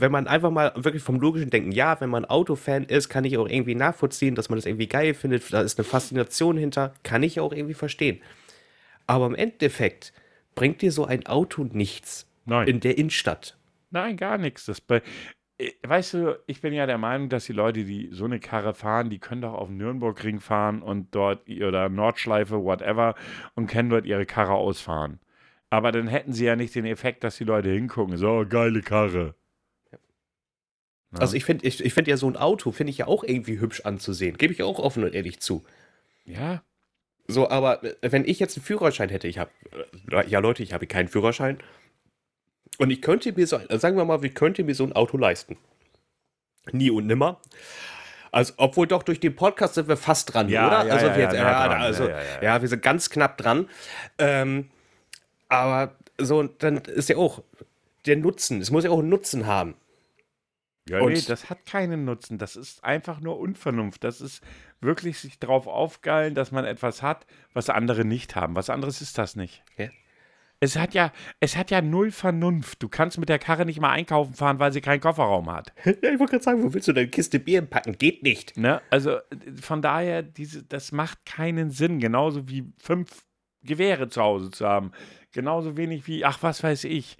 [0.00, 3.36] wenn man einfach mal wirklich vom logischen Denken, ja, wenn man Autofan ist, kann ich
[3.38, 7.22] auch irgendwie nachvollziehen, dass man das irgendwie geil findet, da ist eine Faszination hinter, kann
[7.22, 8.20] ich auch irgendwie verstehen.
[9.06, 10.12] Aber im Endeffekt
[10.54, 12.68] bringt dir so ein Auto nichts Nein.
[12.68, 13.56] in der Innenstadt.
[13.90, 14.66] Nein, gar nichts.
[14.66, 15.02] Das bei,
[15.58, 18.74] äh, weißt du, ich bin ja der Meinung, dass die Leute, die so eine Karre
[18.74, 23.14] fahren, die können doch auf den Nürnbergring fahren und dort oder Nordschleife, whatever,
[23.54, 25.20] und können dort ihre Karre ausfahren.
[25.70, 28.16] Aber dann hätten sie ja nicht den Effekt, dass die Leute hingucken.
[28.16, 29.34] So, geile Karre.
[31.14, 31.20] Ja.
[31.20, 33.58] Also ich finde ich, ich find ja so ein Auto, finde ich ja auch irgendwie
[33.60, 34.36] hübsch anzusehen.
[34.36, 35.64] Gebe ich auch offen und ehrlich zu.
[36.24, 36.62] Ja,
[37.28, 39.50] So, aber äh, wenn ich jetzt einen Führerschein hätte, ich habe,
[40.26, 41.58] ja Leute, ich habe keinen Führerschein.
[42.78, 45.16] Und ich könnte mir so, ein- sagen wir mal, ich könnte mir so ein Auto
[45.16, 45.56] leisten.
[46.72, 47.40] Nie und nimmer.
[48.32, 50.86] Also, obwohl doch durch den Podcast sind wir fast dran, Ja, oder?
[50.88, 51.80] ja, also, ja, wir, jetzt, ja, dran.
[51.82, 52.08] also
[52.42, 52.60] ja.
[52.60, 53.68] wir sind ganz knapp dran.
[54.18, 54.70] Ähm,
[55.48, 57.42] aber so, dann ist ja auch
[58.06, 58.60] der Nutzen.
[58.60, 59.74] Es muss ja auch einen Nutzen haben.
[60.88, 62.38] Ja Und- nee, das hat keinen Nutzen.
[62.38, 64.04] Das ist einfach nur Unvernunft.
[64.04, 64.42] Das ist
[64.80, 68.54] wirklich sich drauf aufgeilen, dass man etwas hat, was andere nicht haben.
[68.56, 69.62] Was anderes ist das nicht.
[69.76, 69.88] Ja.
[70.60, 72.82] Es hat ja, es hat ja null Vernunft.
[72.82, 75.72] Du kannst mit der Karre nicht mal einkaufen fahren, weil sie keinen Kofferraum hat.
[75.84, 77.98] Ja, ich wollte gerade sagen, wo willst du deine Kiste Bier packen?
[77.98, 78.56] Geht nicht.
[78.56, 78.80] Ne?
[78.90, 79.18] Also
[79.60, 81.98] von daher, diese, das macht keinen Sinn.
[81.98, 83.24] Genauso wie fünf
[83.62, 84.92] Gewehre zu Hause zu haben.
[85.32, 87.18] Genauso wenig wie, ach, was weiß ich.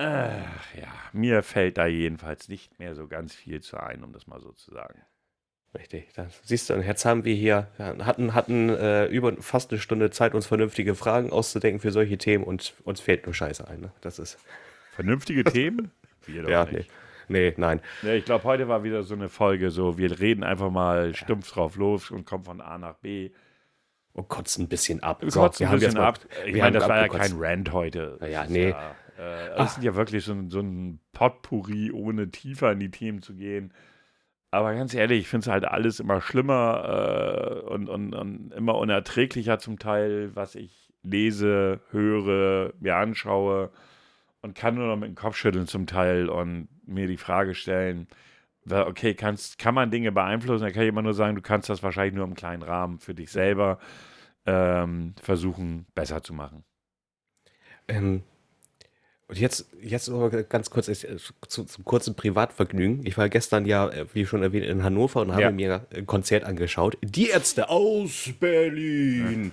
[0.00, 4.26] Ach ja, mir fällt da jedenfalls nicht mehr so ganz viel zu ein, um das
[4.26, 5.02] mal so zu sagen.
[5.76, 9.78] Richtig, das siehst du, und jetzt haben wir hier, hatten, hatten äh, über fast eine
[9.78, 13.80] Stunde Zeit, uns vernünftige Fragen auszudenken für solche Themen und uns fällt nur Scheiße ein.
[13.80, 13.92] Ne?
[14.00, 14.38] Das ist,
[14.92, 15.92] Vernünftige Themen?
[16.26, 16.74] Wir doch ja, nicht.
[16.74, 16.86] nee.
[17.28, 17.80] Nee, nein.
[18.02, 21.52] Ja, ich glaube, heute war wieder so eine Folge, so wir reden einfach mal stumpf
[21.52, 23.30] drauf los und kommen von A nach B.
[24.12, 25.22] Und kotzen ein bisschen ab.
[25.22, 26.18] Wir So, kotzen ein haben jetzt bisschen ab.
[26.44, 28.18] Ich wir meine, das war ja kein Rant heute.
[28.20, 28.70] Na ja, Das ist nee.
[28.70, 32.90] Ja, äh, das ist ja wirklich so ein, so ein Potpourri, ohne tiefer in die
[32.90, 33.72] Themen zu gehen.
[34.50, 38.76] Aber ganz ehrlich, ich finde es halt alles immer schlimmer äh, und, und, und immer
[38.76, 43.70] unerträglicher zum Teil, was ich lese, höre, mir anschaue
[44.42, 48.08] und kann nur noch mit dem Kopf schütteln zum Teil und mir die Frage stellen,
[48.68, 50.64] okay, kannst, kann man Dinge beeinflussen?
[50.64, 53.14] Da kann ich immer nur sagen, du kannst das wahrscheinlich nur im kleinen Rahmen für
[53.14, 53.78] dich selber
[54.46, 56.64] ähm, versuchen, besser zu machen.
[57.88, 58.22] Ähm,
[59.30, 61.16] und jetzt, jetzt aber ganz kurz äh,
[61.46, 63.06] zu, zum kurzen Privatvergnügen.
[63.06, 65.50] Ich war gestern ja, äh, wie schon erwähnt, in Hannover und habe Ja.
[65.52, 66.98] mir ein Konzert angeschaut.
[67.00, 69.52] Die Ärzte aus Berlin.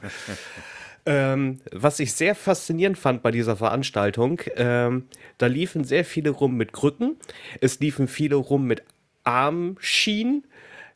[1.05, 5.05] ähm, was ich sehr faszinierend fand bei dieser Veranstaltung, ähm,
[5.37, 7.15] da liefen sehr viele rum mit Krücken.
[7.61, 8.81] Es liefen viele rum mit
[9.25, 10.43] Armschienen.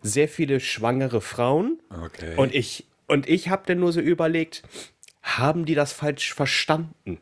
[0.02, 1.80] Sehr viele schwangere Frauen.
[2.04, 2.34] Okay.
[2.36, 4.64] Und ich, und ich habe dann nur so überlegt,
[5.22, 7.20] haben die das falsch verstanden?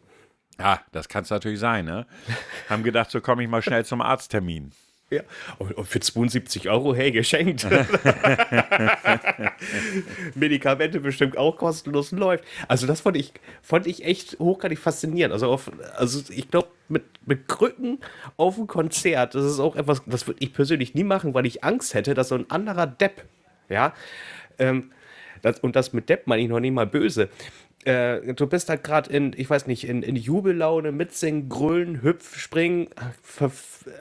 [0.60, 2.06] Ja, das kann es natürlich sein, ne?
[2.70, 4.72] Haben gedacht, so komme ich mal schnell zum Arzttermin.
[5.10, 5.22] Ja.
[5.58, 7.66] Und, für 72 Euro, hey, geschenkt.
[10.36, 12.44] Medikamente bestimmt auch kostenlos läuft.
[12.68, 13.34] Also das fand ich,
[13.64, 15.34] fand ich echt hochgradig faszinierend.
[15.34, 18.00] Also, auf, also ich glaube, mit, mit Krücken
[18.38, 21.64] auf ein Konzert, das ist auch etwas, das würde ich persönlich nie machen, weil ich
[21.64, 23.26] Angst hätte, dass so ein anderer Depp,
[23.68, 23.94] ja,
[24.60, 24.92] ähm,
[25.42, 27.30] das, und das mit Depp meine ich noch nicht mal böse.
[27.86, 32.38] Äh, du bist halt gerade in, ich weiß nicht, in, in Jubellaune, mitsingen, grölen, hüpf,
[32.38, 32.90] springen,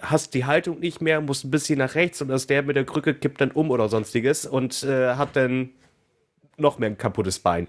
[0.02, 2.84] hast die Haltung nicht mehr, musst ein bisschen nach rechts und dass der mit der
[2.84, 5.70] Krücke kippt dann um oder sonstiges und äh, hat dann
[6.56, 7.68] noch mehr ein kaputtes Bein.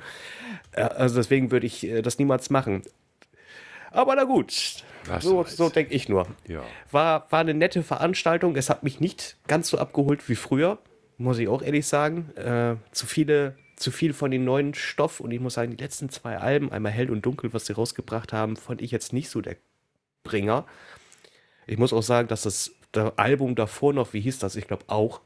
[0.72, 2.82] Äh, also deswegen würde ich äh, das niemals machen.
[3.92, 6.28] Aber na gut, Was so, so denke ich nur.
[6.48, 6.62] Ja.
[6.92, 8.56] War, war eine nette Veranstaltung.
[8.56, 10.78] Es hat mich nicht ganz so abgeholt wie früher,
[11.18, 12.30] muss ich auch ehrlich sagen.
[12.36, 16.10] Äh, zu viele, zu viel von den neuen Stoff und ich muss sagen, die letzten
[16.10, 19.42] zwei Alben, einmal Hell und Dunkel, was sie rausgebracht haben, fand ich jetzt nicht so
[19.42, 19.56] der
[20.24, 20.66] Bringer.
[21.66, 24.56] Ich muss auch sagen, dass das, das Album davor noch, wie hieß das?
[24.56, 25.22] Ich glaube auch.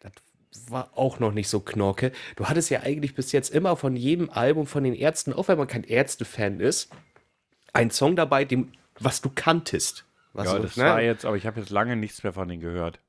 [0.00, 2.12] Das war auch noch nicht so knorke.
[2.36, 5.58] Du hattest ja eigentlich bis jetzt immer von jedem Album von den Ärzten, auch wenn
[5.58, 6.90] man kein Ärzte-Fan ist,
[7.72, 8.70] einen Song dabei, dem,
[9.00, 10.04] was du kanntest.
[10.32, 10.84] Was Ja, du, das ne?
[10.84, 13.00] war jetzt, aber ich habe jetzt lange nichts mehr von denen gehört.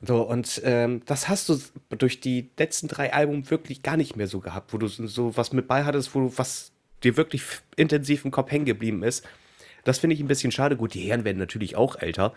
[0.00, 1.58] So, und ähm, das hast du
[1.96, 5.52] durch die letzten drei Alben wirklich gar nicht mehr so gehabt, wo du so- was
[5.52, 6.72] mit bei hattest, wo du was
[7.02, 7.42] dir wirklich
[7.76, 9.26] intensiv im Kopf hängen geblieben ist.
[9.84, 10.76] Das finde ich ein bisschen schade.
[10.76, 12.34] Gut, die Herren werden natürlich auch älter.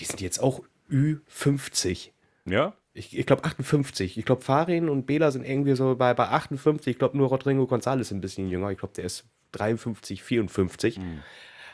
[0.00, 2.10] Die sind jetzt auch Ü50.
[2.44, 2.74] Ja?
[2.94, 4.18] Ich, ich glaube 58.
[4.18, 6.92] Ich glaube, Farin und Bela sind irgendwie so bei, bei 58.
[6.92, 8.70] Ich glaube, nur Rodrigo González ist ein bisschen jünger.
[8.70, 10.98] Ich glaube, der ist 53, 54.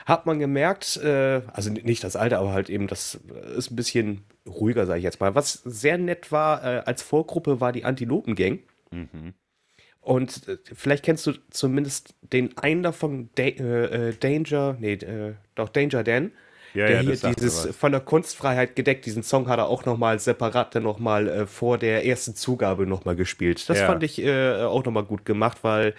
[0.05, 3.19] Hat man gemerkt, äh, also nicht das Alter, aber halt eben, das
[3.57, 5.35] ist ein bisschen ruhiger, sage ich jetzt mal.
[5.35, 8.61] Was sehr nett war, äh, als Vorgruppe war die Antilopen-Gang.
[10.01, 15.35] Und äh, vielleicht kennst du zumindest den einen davon, da äh, äh, Danger, nee, äh,
[15.55, 16.33] doch Danger Dan.
[16.75, 20.19] Ja, der ja, hier dieses von der Kunstfreiheit gedeckt, diesen Song hat er auch nochmal
[20.19, 23.71] separat dann nochmal äh, vor der ersten Zugabe nochmal gespielt.
[23.71, 23.87] Das Ja.
[23.87, 25.95] fand ich äh, auch nochmal gut gemacht, weil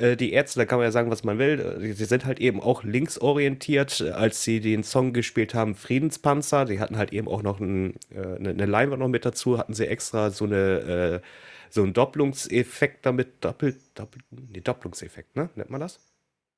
[0.00, 2.40] äh, die Ärzte, da kann man ja sagen, was man will, äh, sie sind halt
[2.40, 7.28] eben auch linksorientiert, äh, als sie den Song gespielt haben, Friedenspanzer, die hatten halt eben
[7.28, 11.20] auch noch ein, äh, eine, eine Leinwand noch mit dazu, hatten sie extra so eine
[11.22, 11.26] äh,
[11.72, 16.00] so einen Doppelungseffekt damit, doppelt, doppelt, nee, Doppelungseffekt, ne, nennt man das?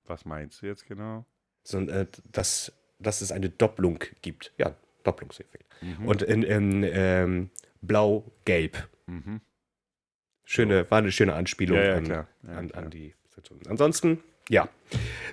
[0.07, 1.26] Was meinst du jetzt genau?
[1.64, 4.53] So, äh, dass, dass es eine Doppelung gibt.
[4.57, 4.74] Ja,
[5.05, 5.66] Doppelungseffekt.
[6.05, 7.51] Und in, in ähm,
[7.82, 8.88] blau-gelb.
[10.45, 12.07] Schöne, war eine schöne Anspielung Ja, ja, an.
[12.07, 13.14] Ja, an, an die.
[13.68, 14.68] Ansonsten, ja.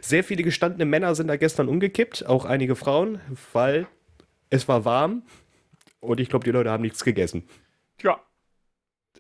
[0.02, 3.20] Sehr viele gestandene Männer sind da gestern umgekippt, auch einige Frauen,
[3.54, 3.88] weil
[4.50, 5.24] es war warm
[6.00, 7.48] und ich glaube, die Leute haben nichts gegessen.
[8.02, 8.20] Ja.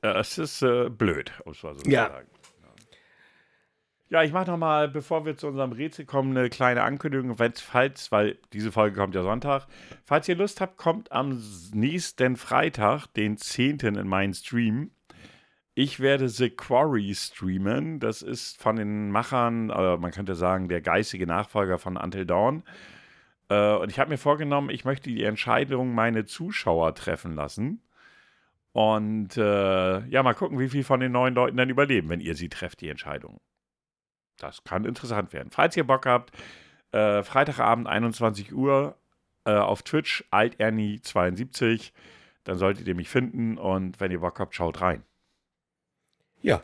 [0.01, 2.07] Das ist äh, blöd, um es mal so Ja.
[2.07, 2.27] zu sagen.
[4.11, 8.39] Ja, ich mache nochmal, bevor wir zu unserem Rätsel kommen, eine kleine Ankündigung, falls, weil
[8.53, 9.67] diese Folge kommt ja Sonntag.
[10.05, 11.43] Falls ihr Lust habt, kommt am
[11.75, 13.77] nächsten Freitag, den 10.
[13.79, 14.89] in meinen Stream.
[15.81, 18.01] Ich werde The Quarry streamen.
[18.01, 22.63] Das ist von den Machern, äh, man könnte sagen, der geistige Nachfolger von Until Dawn.
[23.47, 27.81] Äh, und ich habe mir vorgenommen, ich möchte die Entscheidung meine Zuschauer treffen lassen.
[28.73, 32.35] Und äh, ja, mal gucken, wie viel von den neuen Leuten dann überleben, wenn ihr
[32.35, 33.39] sie trefft, die Entscheidung.
[34.35, 35.49] Das kann interessant werden.
[35.49, 36.37] Falls ihr Bock habt,
[36.91, 38.97] äh, Freitagabend 21 Uhr
[39.45, 41.93] äh, auf Twitch, AltErnie72,
[42.43, 45.05] dann solltet ihr mich finden und wenn ihr Bock habt, schaut rein.
[46.41, 46.61] Ja,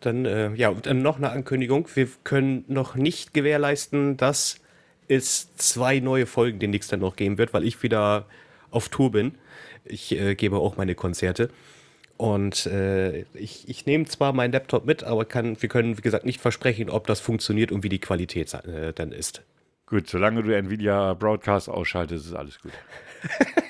[0.00, 1.88] dann, äh, ja, und dann noch eine Ankündigung.
[1.94, 4.60] Wir können noch nicht gewährleisten, dass
[5.08, 8.26] es zwei neue Folgen demnächst dann noch geben wird, weil ich wieder
[8.70, 9.34] auf Tour bin.
[9.84, 11.50] Ich äh, gebe auch meine Konzerte.
[12.16, 16.24] Und äh, ich, ich nehme zwar meinen Laptop mit, aber kann, wir können, wie gesagt,
[16.24, 19.42] nicht versprechen, ob das funktioniert und wie die Qualität äh, dann ist.
[19.86, 22.72] Gut, solange du Nvidia Broadcast ausschaltest, ist alles gut.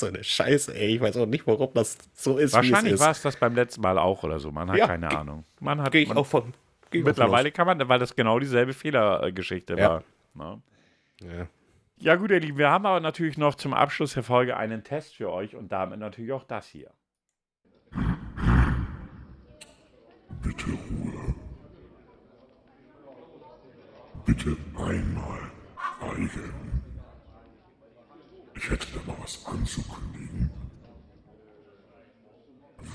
[0.00, 0.96] so eine Scheiße, ey.
[0.96, 2.52] Ich weiß auch nicht, warum das so ist.
[2.54, 4.50] Wahrscheinlich war es das beim letzten Mal auch oder so.
[4.50, 5.44] Man hat ja, keine Ahnung.
[5.60, 5.92] Man hat.
[5.92, 6.54] Gehe ich auch von.
[6.90, 9.88] Mittlerweile kann man, weil das genau dieselbe Fehlergeschichte ja.
[9.90, 10.04] war.
[10.34, 10.60] Na?
[11.20, 11.46] Ja.
[12.00, 15.16] Ja, gut, ihr Lieben, wir haben aber natürlich noch zum Abschluss der Folge einen Test
[15.16, 16.90] für euch und damit natürlich auch das hier.
[20.40, 21.34] Bitte Ruhe.
[24.24, 25.50] Bitte einmal
[26.08, 26.67] schweigen.
[28.58, 30.50] Ich hätte da mal was anzukündigen.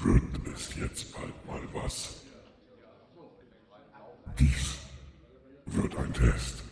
[0.03, 2.25] Wird es jetzt bald mal was?
[4.37, 4.77] Dies
[5.67, 6.65] wird ein Test.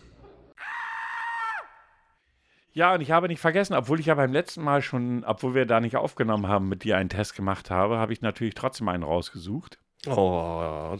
[2.73, 5.65] Ja, und ich habe nicht vergessen, obwohl ich ja beim letzten Mal schon, obwohl wir
[5.65, 9.03] da nicht aufgenommen haben, mit dir einen Test gemacht habe, habe ich natürlich trotzdem einen
[9.03, 9.79] rausgesucht.
[10.05, 10.97] Oh.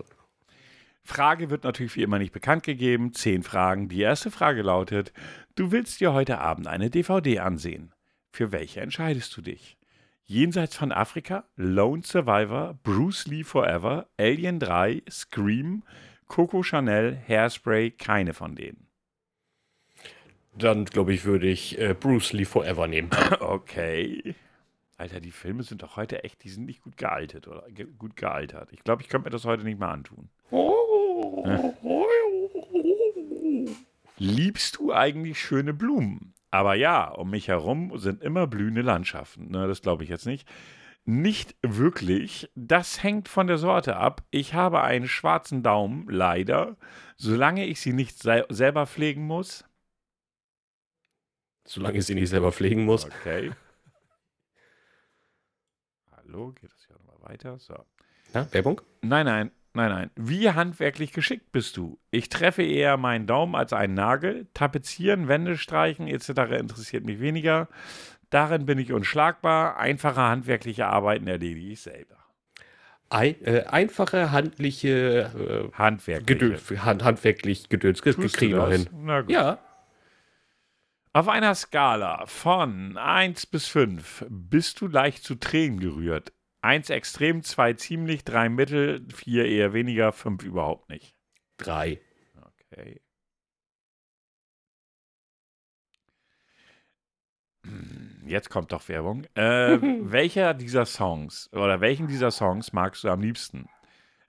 [1.04, 3.14] Frage wird natürlich wie immer nicht bekannt gegeben.
[3.14, 3.90] Zehn Fragen.
[3.90, 5.14] Die erste Frage lautet:
[5.56, 7.94] Du willst dir heute Abend eine DVD ansehen.
[8.32, 9.78] Für welche entscheidest du dich?
[10.24, 15.84] Jenseits von Afrika, Lone Survivor, Bruce Lee Forever, Alien 3, Scream,
[16.28, 18.88] Coco Chanel, Hairspray, keine von denen.
[20.54, 23.10] Dann glaube ich, würde ich äh, Bruce Lee Forever nehmen.
[23.40, 24.36] Okay.
[24.98, 28.16] Alter, die Filme sind doch heute echt, die sind nicht gut gealtert oder ge gut
[28.16, 28.70] gealtert.
[28.72, 30.30] Ich glaube, ich könnte mir das heute nicht mehr antun.
[31.46, 31.74] Ja.
[34.18, 36.34] Liebst du eigentlich schöne Blumen?
[36.52, 39.50] Aber ja, um mich herum sind immer blühende Landschaften.
[39.50, 40.48] Ne, das glaube ich jetzt nicht.
[41.06, 42.52] Nicht wirklich.
[42.56, 44.24] Das hängt von der Sorte ab.
[44.30, 46.78] Ich habe einen schwarzen Daumen, leider.
[47.18, 49.64] Solange ich sie nicht se selber pflegen muss,
[51.66, 53.06] Solange ich sie nicht selber pflegen muss.
[53.06, 53.52] Okay.
[56.12, 57.60] Hallo, geht das hier nochmal weiter?
[57.60, 57.86] So.
[58.34, 58.82] Ja, Werbung?
[59.02, 60.12] Nein, nein, nein, nein.
[60.16, 62.00] Wie handwerklich geschickt bist du?
[62.12, 64.48] Ich treffe eher meinen Daumen als einen Nagel.
[64.54, 66.30] Tapezieren, Wände streichen etc.
[66.60, 67.68] interessiert mich weniger.
[68.30, 69.78] Darin bin ich unschlagbar.
[69.78, 72.18] Einfache handwerkliche Arbeiten erledige ich selber.
[73.10, 76.40] Ein, äh, einfache handliche äh, handwerkliche.
[76.40, 78.02] Gedöns, hand, handwerklich Gedöns.
[78.02, 78.88] Das kriegen wir hin.
[78.94, 79.32] Na gut.
[79.32, 79.60] Ja.
[81.14, 86.32] Auf einer Skala von 1 bis 5 bist du leicht zu Tränen gerührt.
[86.62, 91.16] 1 extrem, 2 ziemlich, 3 mittel, 4 eher weniger, 5 überhaupt nicht.
[91.58, 92.00] 3.
[92.70, 93.02] Okay.
[98.26, 99.26] Jetzt kommt doch Werbung.
[99.36, 103.68] Äh, welcher dieser Songs oder welchen dieser Songs magst du am liebsten?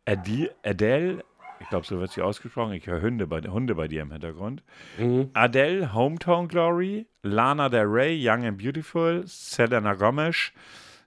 [0.04, 1.22] Adele,
[1.60, 2.72] ich glaube, so wird sie ausgesprochen.
[2.72, 4.62] Ich höre Hunde bei, Hunde bei dir im Hintergrund.
[4.98, 5.30] Mhm.
[5.32, 10.52] Adele, Hometown Glory, Lana Del Rey, Young and Beautiful, Selena Gomez,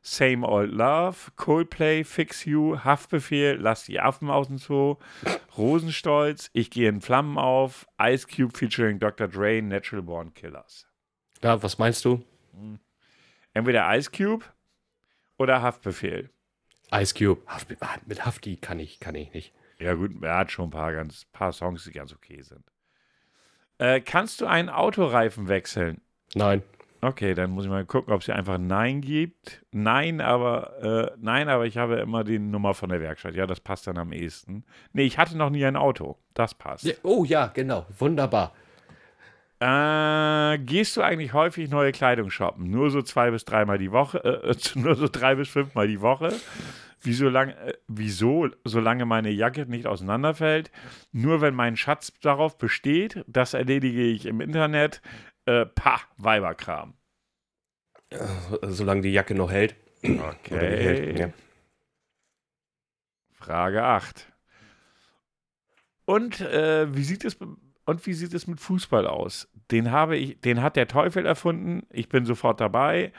[0.07, 4.97] Same Old Love, Coldplay, Fix You, Haftbefehl, Lass die Affen aus dem Zoo,
[5.57, 9.27] Rosenstolz, Ich gehe in Flammen auf, Ice Cube featuring Dr.
[9.27, 10.87] Dre, Natural Born Killers.
[11.41, 12.23] Ja, was meinst du?
[13.53, 14.45] Entweder Ice Cube
[15.39, 16.29] oder Haftbefehl.
[16.91, 17.41] Ice Cube.
[17.47, 17.69] Haft,
[18.05, 19.55] mit Hafti kann ich, kann ich nicht.
[19.79, 22.63] Ja, gut, er hat schon ein paar, ganz, paar Songs, die ganz okay sind.
[23.79, 25.99] Äh, kannst du einen Autoreifen wechseln?
[26.35, 26.61] Nein.
[27.07, 29.63] Okay, dann muss ich mal gucken, ob es hier einfach Nein gibt.
[29.71, 33.35] Nein, aber äh, nein, aber ich habe immer die Nummer von der Werkstatt.
[33.35, 34.63] Ja, das passt dann am ehesten.
[34.91, 36.17] Nee, ich hatte noch nie ein Auto.
[36.33, 36.83] Das passt.
[36.83, 37.85] Ja, oh ja, genau.
[37.99, 38.53] Wunderbar.
[39.59, 42.71] Äh, gehst du eigentlich häufig neue Kleidung shoppen?
[42.71, 46.33] Nur so zwei bis dreimal die Woche, äh, nur so drei bis fünfmal die Woche?
[47.01, 50.71] Wieso, lang, äh, wieso, solange meine Jacke nicht auseinanderfällt?
[51.11, 55.03] Nur wenn mein Schatz darauf besteht, das erledige ich im Internet.
[55.45, 56.95] Äh, pah, Weiberkram.
[58.61, 59.75] Solange die Jacke noch hält.
[60.03, 60.57] Okay.
[60.57, 61.29] Hält, ja.
[63.33, 64.31] Frage 8.
[66.05, 67.37] Und äh, wie sieht es
[67.85, 69.47] und wie sieht es mit Fußball aus?
[69.71, 71.85] Den habe ich, den hat der Teufel erfunden.
[71.91, 73.11] Ich bin sofort dabei.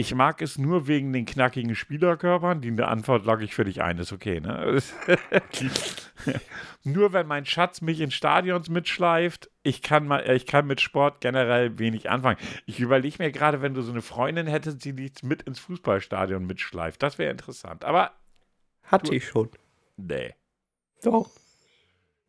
[0.00, 2.60] Ich mag es nur wegen den knackigen Spielerkörpern.
[2.60, 4.80] Die Antwort logge ich für dich ein, ist okay, ne?
[6.84, 11.20] nur wenn mein Schatz mich in Stadions mitschleift, ich kann, mal, ich kann mit Sport
[11.20, 12.38] generell wenig anfangen.
[12.64, 16.46] Ich überlege mir gerade, wenn du so eine Freundin hättest, die dich mit ins Fußballstadion
[16.46, 17.02] mitschleift.
[17.02, 17.84] Das wäre interessant.
[17.84, 18.12] Aber
[18.84, 19.50] Hatte ich schon.
[19.96, 20.32] nee.
[21.02, 21.28] Doch.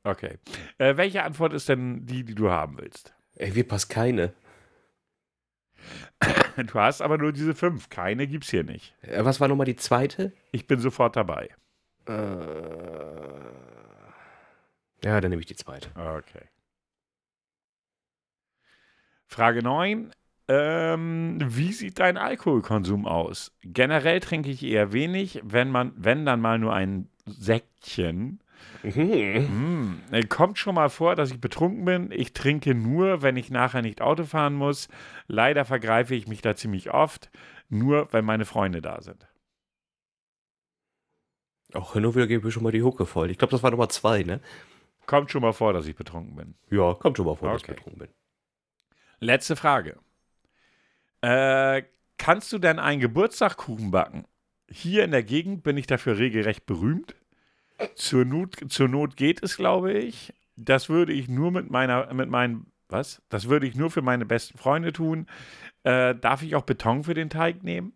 [0.04, 0.40] Okay.
[0.80, 3.14] Äh, welche Antwort ist denn die, die du haben willst?
[3.36, 4.34] Ey, mir passt keine.
[6.68, 7.90] Du hast aber nur diese fünf.
[7.90, 8.94] Keine gibt's hier nicht.
[9.02, 10.34] Äh, Was war nochmal die zweite?
[10.52, 11.50] Ich bin sofort dabei.
[12.08, 12.12] Äh,
[15.04, 15.90] ja, dann nehme ich die zweite.
[15.96, 16.50] Okay.
[19.28, 20.12] Frage 9.
[20.48, 23.52] Ähm, wie sieht dein Alkoholkonsum aus?
[23.62, 28.40] Generell trinke ich eher wenig, wenn man, wenn dann mal nur ein Säckchen.
[28.84, 30.02] Mhm.
[30.12, 32.12] Hm, kommt schon mal vor, dass ich betrunken bin.
[32.12, 34.88] Ich trinke nur, wenn ich nachher nicht Auto fahren muss.
[35.28, 37.30] Leider vergreife ich mich da ziemlich oft,
[37.70, 39.28] nur wenn meine Freunde da sind.
[41.74, 43.30] Auch hin und wieder gebe ich schon mal die Hucke voll.
[43.30, 44.40] Ich glaube, das war Nummer zwei, ne?
[45.06, 46.56] Kommt schon mal vor, dass ich betrunken bin.
[46.72, 47.76] Ja, kommt schon mal vor, dass ich Okay.
[47.76, 48.10] betrunken bin.
[49.20, 49.98] Letzte Frage.
[51.22, 51.84] Äh,
[52.18, 54.26] kannst du denn einen Geburtstagkuchen backen?
[54.72, 57.16] Hier in der Gegend bin ich dafür regelrecht berühmt.
[57.96, 60.34] Zur Not, zur Not geht es, glaube ich.
[60.56, 63.22] Das würde ich nur mit meiner, mit meinen, was?
[63.30, 65.28] Das würde ich nur für meine besten Freunde tun.
[65.84, 67.94] Äh, darf ich auch Beton für den Teig nehmen?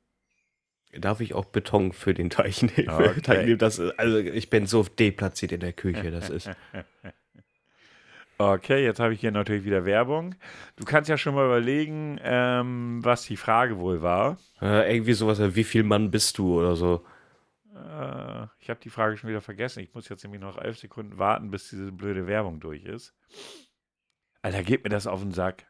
[0.93, 2.87] Darf ich auch Beton für den Teich nehmen?
[2.89, 3.21] Okay.
[3.21, 6.49] Teig nehmen das, also ich bin so deplatziert in der Küche, das ist.
[8.39, 10.35] Okay, jetzt habe ich hier natürlich wieder Werbung.
[10.75, 14.37] Du kannst ja schon mal überlegen, ähm, was die Frage wohl war.
[14.59, 17.05] Äh, irgendwie sowas, wie wie viel Mann bist du oder so.
[17.73, 19.79] Äh, ich habe die Frage schon wieder vergessen.
[19.81, 23.15] Ich muss jetzt nämlich noch elf Sekunden warten, bis diese blöde Werbung durch ist.
[24.41, 25.67] Alter, geht mir das auf den Sack.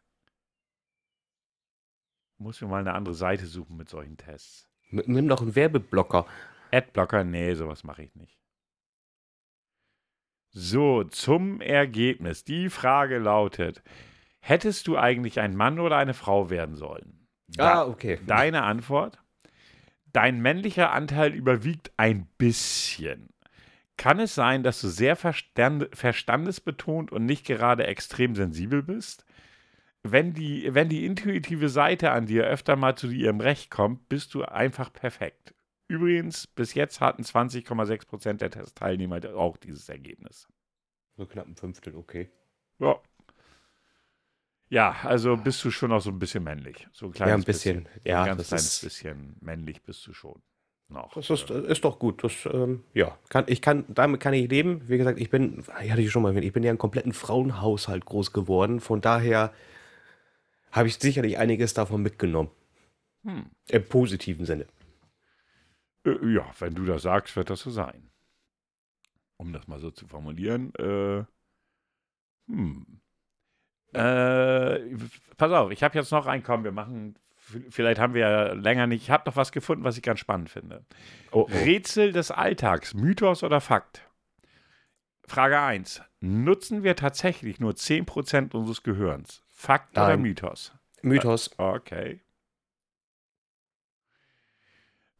[2.38, 4.68] Muss mir mal eine andere Seite suchen mit solchen Tests.
[4.89, 6.26] Nimm doch einen Werbeblocker.
[6.72, 8.39] Adblocker, nee, sowas mache ich nicht.
[10.49, 12.43] So, zum Ergebnis.
[12.43, 13.82] Die Frage lautet:
[14.39, 17.28] Hättest du eigentlich ein Mann oder eine Frau werden sollen?
[17.47, 18.20] Da- Ah, okay.
[18.26, 19.22] Deine Antwort?
[20.14, 23.30] Dein männlicher Anteil überwiegt ein bisschen.
[23.97, 29.26] Kann es sein, dass du sehr verstand verstandesbetont und nicht gerade extrem sensibel bist?
[30.03, 34.34] Wenn die, wenn die intuitive Seite an dir öfter mal zu ihrem Recht kommt, bist
[34.34, 35.55] du einfach perfekt.
[35.88, 40.47] Übrigens, bis jetzt hatten 20,6% der Testteilnehmer auch dieses Ergebnis.
[41.16, 42.30] So knapp ein Fünftel, okay.
[42.80, 42.99] Ja.
[44.74, 46.88] Ja, also bist du schon noch so ein bisschen männlich.
[46.93, 47.84] So ein kleines Ja, ein bisschen.
[47.84, 48.01] bisschen.
[48.05, 50.41] Ja, ein ganz kleines bisschen männlich bist du schon.
[50.89, 51.13] Noch.
[51.13, 52.24] Das ist, ist doch gut.
[52.24, 54.82] Das, ähm, ja, kann, ich kann, damit kann ich leben.
[54.89, 57.13] Wie gesagt, ich bin, ich hatte ich schon mal erwähnt, ich bin ja im kompletten
[57.13, 58.80] Frauenhaushalt groß geworden.
[58.80, 59.53] Von daher
[60.71, 62.49] habe ich sicherlich einiges davon mitgenommen.
[63.26, 63.51] Hm.
[63.69, 64.65] Im positiven Sinne.
[66.03, 68.09] Äh, ja, wenn du das sagst, wird das so sein.
[69.38, 70.74] Um das mal so zu formulieren.
[70.80, 71.26] Äh,
[72.47, 73.03] hm.
[73.94, 74.80] Äh,
[75.38, 77.16] pass auf, ich habe jetzt noch einen, komm, wir machen,
[77.70, 80.50] vielleicht haben wir ja länger nicht, ich habe noch was gefunden, was ich ganz spannend
[80.50, 80.86] finde.
[81.32, 84.08] Oh, Rätsel des Alltags, Mythos oder Fakt?
[85.26, 86.02] Frage 1.
[86.20, 89.44] Nutzen wir tatsächlich nur 10% unseres Gehirns?
[89.48, 90.22] Fakt oder Nein.
[90.22, 90.74] Mythos?
[91.02, 91.52] Mythos.
[91.58, 92.22] Okay.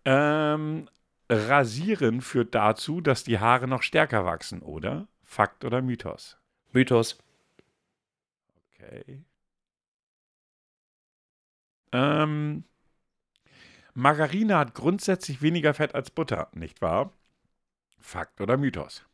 [0.06, 0.90] Ähm,
[1.30, 5.08] Rasieren führt dazu, dass die Haare noch stärker wachsen, oder?
[5.24, 6.38] Fakt oder Mythos?
[6.74, 7.23] Mythos.
[8.84, 9.24] Okay.
[11.92, 12.64] Ähm,
[13.94, 17.14] Margarine hat grundsätzlich weniger Fett als Butter, nicht wahr?
[18.00, 19.06] Fakt oder Mythos?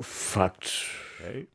[0.00, 0.86] Fakt.
[1.18, 1.48] Okay.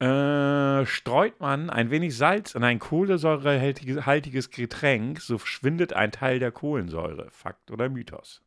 [0.00, 6.52] Äh, streut man ein wenig Salz in ein kohlensäurehaltiges Getränk, so verschwindet ein Teil der
[6.52, 7.30] Kohlensäure.
[7.30, 8.42] Fakt oder Mythos?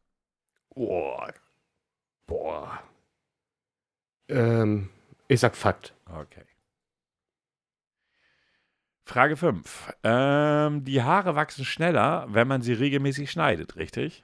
[0.75, 1.33] Boah.
[2.27, 2.83] Boah.
[4.29, 4.89] Ähm,
[5.27, 5.93] ich sag Fakt.
[6.05, 6.43] Okay.
[9.05, 9.93] Frage 5.
[10.03, 14.23] Ähm, die Haare wachsen schneller, wenn man sie regelmäßig schneidet, richtig?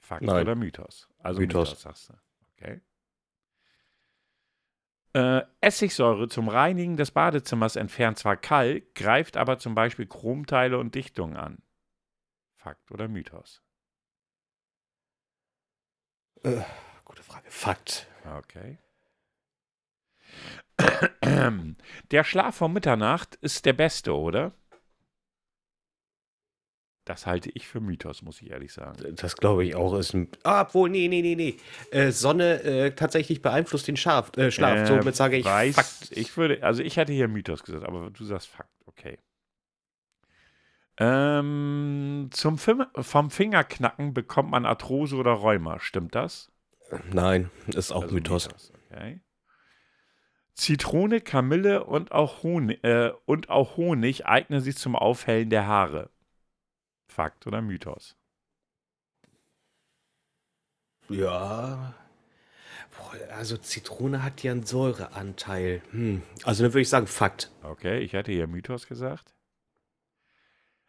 [0.00, 0.42] Fakt Nein.
[0.42, 1.08] oder Mythos?
[1.18, 1.70] Also Mythos.
[1.70, 2.14] Mythos, sagst du.
[2.52, 2.82] Okay.
[5.14, 10.94] Äh, Essigsäure zum Reinigen des Badezimmers entfernt zwar Kalk, greift aber zum Beispiel Chromteile und
[10.94, 11.62] Dichtungen an.
[12.56, 13.62] Fakt oder Mythos?
[16.44, 16.62] Äh,
[17.12, 17.50] gute Frage.
[17.50, 18.06] Fakt.
[18.38, 18.78] Okay.
[22.10, 24.52] Der Schlaf vor Mitternacht ist der beste, oder?
[27.04, 28.96] Das halte ich für Mythos, muss ich ehrlich sagen.
[29.16, 29.94] Das glaube ich auch.
[29.98, 31.56] Ist ein, ah, obwohl, nee, nee, nee, nee.
[31.90, 34.34] Äh, Sonne äh, tatsächlich beeinflusst den Schlaf.
[34.36, 34.78] Äh, Schlaf.
[34.78, 36.12] Äh, Somit sage ich weiß, Fakt.
[36.12, 39.18] Ich würde, also ich hätte hier Mythos gesagt, aber du sagst Fakt, okay.
[40.98, 46.51] Ähm, zum Fim vom Fingerknacken bekommt man Arthrose oder Rheuma, stimmt das?
[47.10, 48.72] Nein, ist auch Also Mythos.
[48.90, 49.20] Okay.
[50.54, 56.10] Zitrone, Kamille und auch, Honig, äh, und auch Honig eignen sich zum Aufhellen der Haare.
[57.08, 58.16] Fakt oder Mythos?
[61.08, 61.94] Ja.
[62.96, 65.82] Boah, also Zitrone hat ja einen Säureanteil.
[65.90, 66.22] Hm.
[66.44, 67.50] Also dann würde ich sagen Fakt.
[67.62, 69.34] Okay, ich hätte hier Mythos gesagt.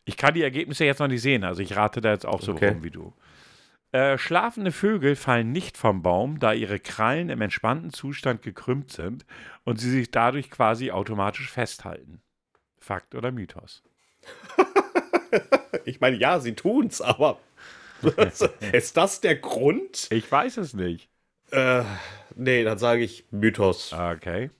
[0.06, 2.51] Ich kann die Ergebnisse jetzt noch nicht sehen, also ich rate da jetzt auch so
[2.54, 2.70] Okay.
[2.70, 3.14] rum wie du.
[3.94, 9.24] Äh, schlafende Vögel fallen nicht vom Baum, da ihre Krallen im entspannten Zustand gekrümmt sind
[9.66, 12.20] und sie sich dadurch quasi automatisch festhalten.
[12.80, 13.84] Fakt oder Mythos?
[15.86, 17.39] Ich meine, ja, sie tun's, aber
[18.72, 20.08] ist das der Grund?
[20.12, 21.10] Ich weiß es nicht.
[21.50, 21.84] Äh,
[22.36, 23.91] nee, dann sage ich Mythos.
[23.91, 24.52] Okay.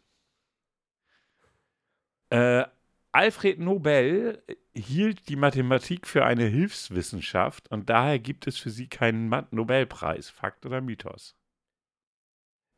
[2.32, 2.66] Äh,
[3.14, 4.43] Alfred Nobel
[4.74, 10.30] hielt die Mathematik für eine Hilfswissenschaft und daher gibt es für sie keinen Nobelpreis.
[10.30, 11.36] Fakt oder Mythos?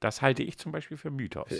[0.01, 1.51] Das halte ich zum Beispiel für Mythos.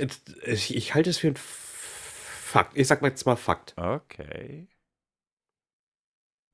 [0.44, 2.78] Ich, ich halte es für ein Fakt.
[2.78, 3.74] Ich sag mal jetzt mal Fakt.
[3.78, 4.68] Okay.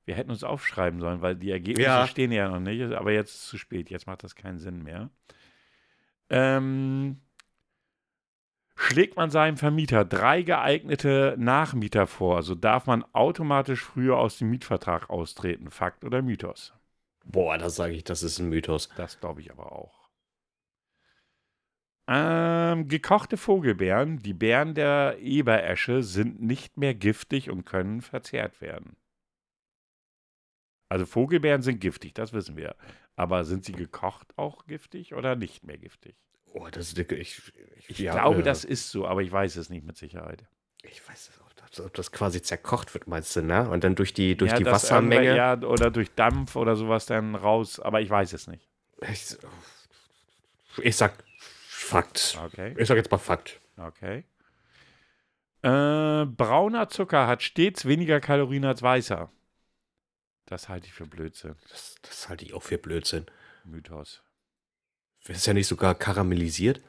[0.04, 2.06] Wir hätten uns aufschreiben sollen, weil die Ergebnisse Ja.
[2.06, 3.90] stehen ja noch nicht, aber jetzt ist es zu spät.
[3.90, 5.10] Jetzt macht das keinen Sinn mehr.
[6.30, 7.20] Ähm,
[8.82, 14.50] schlägt man seinem Vermieter drei geeignete Nachmieter vor, so darf man automatisch früher aus dem
[14.50, 15.70] Mietvertrag austreten.
[15.70, 16.74] Fakt oder Mythos?
[17.24, 18.88] Boah, das sage ich, das ist ein Mythos.
[18.96, 20.02] Das glaube ich aber auch.
[22.08, 28.96] Ähm, gekochte Vogelbeeren, die Beeren der Eberesche, sind nicht mehr giftig und können verzehrt werden.
[30.88, 32.74] Also Vogelbeeren sind giftig, das wissen wir.
[33.14, 36.16] Aber sind sie gekocht auch giftig oder nicht mehr giftig?
[36.54, 37.42] Oh, das ist ich, ich,
[37.88, 40.44] Ich ja, glaube, äh, das ist so, aber ich weiß es nicht mit Sicherheit.
[40.82, 43.68] Ich weiß es auch, ob das quasi zerkocht wird, meinst du, ne?
[43.70, 45.34] Und dann durch die, durch ja, die dass Wassermenge.
[45.34, 48.68] Ja, oder durch Dampf oder sowas dann raus, aber ich weiß es nicht.
[49.10, 49.36] Ich,
[50.82, 51.14] ich sag
[51.68, 52.38] Fakt.
[52.44, 52.74] Okay.
[52.78, 53.60] Ich sag jetzt mal Fakt.
[53.76, 54.24] Okay.
[55.62, 59.30] Äh, brauner Zucker hat stets weniger Kalorien als weißer.
[60.46, 61.56] Das halte ich für Blödsinn.
[61.70, 63.26] Das, das halte ich auch für Blödsinn.
[63.64, 64.22] Mythos.
[65.28, 66.80] Ist ja nicht sogar karamellisiert?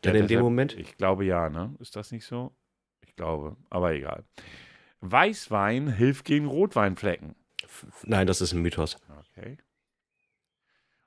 [0.00, 0.76] Dann Ja, in dem deshalb- Moment?
[0.78, 1.74] Ich glaube ja, ne?
[1.78, 2.52] Ist das nicht so?
[3.06, 4.24] Ich glaube, aber egal.
[5.00, 7.34] Weißwein hilft gegen Rotweinflecken.
[8.04, 8.96] Nein, das ist ein Mythos.
[9.36, 9.58] Okay.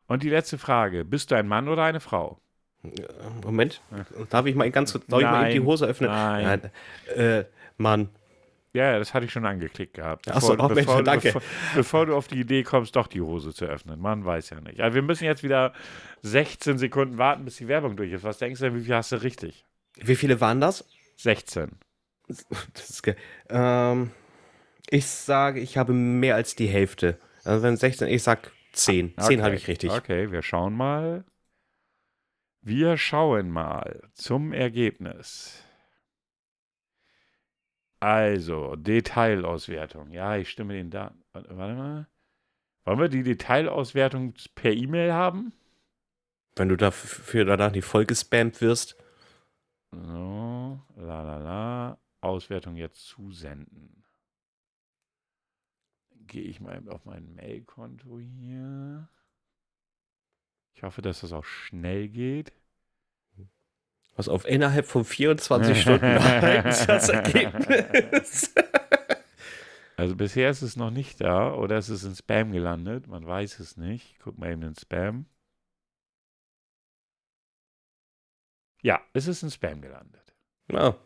[0.08, 2.40] Und die letzte Frage: Bist du ein Mann oder eine Frau?
[3.44, 3.82] Moment,
[4.30, 6.12] darf ich mal ganz kurz, soll ich mal eben die Nein, Hose öffnen?
[6.12, 6.44] nein.
[7.08, 7.18] Nein.
[7.18, 7.46] Äh,
[7.78, 8.10] Mann,
[8.76, 10.30] Ja, ja, das hatte ich schon angeklickt gehabt.
[10.30, 11.28] Ach so, oh, Mensch, bevor, danke.
[11.28, 11.42] Bevor,
[11.76, 14.02] bevor du auf die Idee kommst, doch die Hose zu öffnen.
[14.02, 14.82] Man weiß ja nicht.
[14.82, 15.74] Also wir müssen jetzt wieder
[16.24, 18.24] 16 Sekunden warten, bis die Werbung durch ist.
[18.24, 19.66] Was denkst du denn, wie viel hast du richtig?
[19.98, 20.86] wie viele waren das?
[21.18, 21.72] 16.
[22.28, 23.16] Das ist
[23.50, 24.12] ähm,
[24.90, 27.20] ich sage, ich habe mehr als die Hälfte.
[27.44, 29.14] Also wenn 16, ich sag 10.
[29.18, 29.42] 10 Okay.
[29.42, 29.92] habe ich richtig.
[29.92, 31.24] Okay, wir schauen mal.
[32.62, 35.65] Wir schauen mal zum Ergebnis.
[38.00, 40.12] Also, Detailauswertung.
[40.12, 41.24] Ja, ich stimme den Daten.
[41.34, 42.08] Warte mal.
[42.86, 45.54] Wollen wir die Detailauswertung per E-Mail haben?
[46.56, 48.96] Wenn du dafür danach nicht voll gespammt wirst.
[49.92, 51.98] So, la la la.
[52.22, 54.04] Auswertung jetzt zusenden.
[56.28, 59.10] Gehe ich mal auf mein Mailkonto hier.
[60.74, 62.52] Ich hoffe, dass das auch schnell geht.
[64.16, 68.54] Was auf innerhalb von 24 Stunden ist das Ergebnis.
[69.98, 73.08] Also bisher ist es noch nicht da oder es ist in Spam gelandet.
[73.08, 74.20] Man weiß es nicht.
[74.20, 75.26] Guck mal eben in Spam.
[78.82, 80.36] Ja, es ist in Spam gelandet.
[80.70, 80.98] Ja,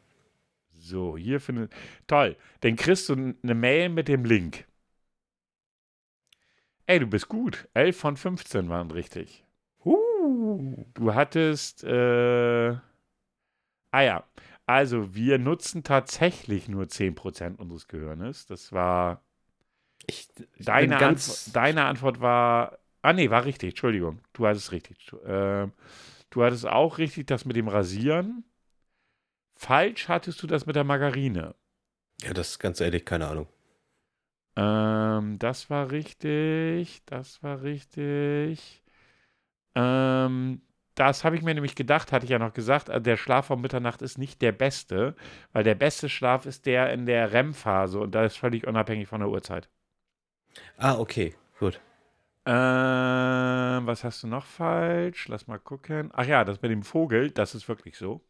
[0.72, 1.72] So, hier findet.
[2.08, 2.36] Toll.
[2.62, 4.66] Dann kriegst du eine Mail mit dem Link.
[6.88, 7.68] Ey, du bist gut.
[7.76, 9.46] 11 von 15 waren richtig.
[9.84, 11.84] Du hattest.
[11.84, 12.78] Äh,
[13.92, 14.24] ah ja.
[14.66, 18.46] Also, wir nutzen tatsächlich nur 10% unseres Gehirnes.
[18.46, 19.24] Das war.
[20.08, 20.98] ich, ich Deine.
[20.98, 22.80] Antwort, deine Antwort war.
[23.02, 23.72] Ah, nee, war richtig.
[23.72, 24.22] Entschuldigung.
[24.34, 25.12] Du hattest richtig.
[25.26, 25.74] Ähm,
[26.30, 28.44] du hattest auch richtig das mit dem Rasieren.
[29.56, 31.56] Falsch hattest du das mit der Margarine.
[32.22, 33.48] Ja, das ist ganz ehrlich, keine Ahnung.
[34.56, 37.02] Ähm, das war richtig.
[37.06, 38.84] Das war richtig.
[39.76, 40.62] Ähm,
[41.00, 43.62] das habe ich mir nämlich gedacht, hatte ich ja noch gesagt, äh, der Schlaf um
[43.62, 45.16] Mitternacht ist nicht der beste,
[45.54, 49.22] weil der beste Schlaf ist der in der REM-Phase und da ist völlig unabhängig von
[49.22, 49.70] der Uhrzeit.
[50.78, 51.80] Ah, okay, gut.
[52.46, 55.28] Ähm, was hast du noch falsch?
[55.28, 56.10] Lass mal gucken.
[56.14, 58.22] Ach ja, das mit dem Vogel, das ist wirklich so.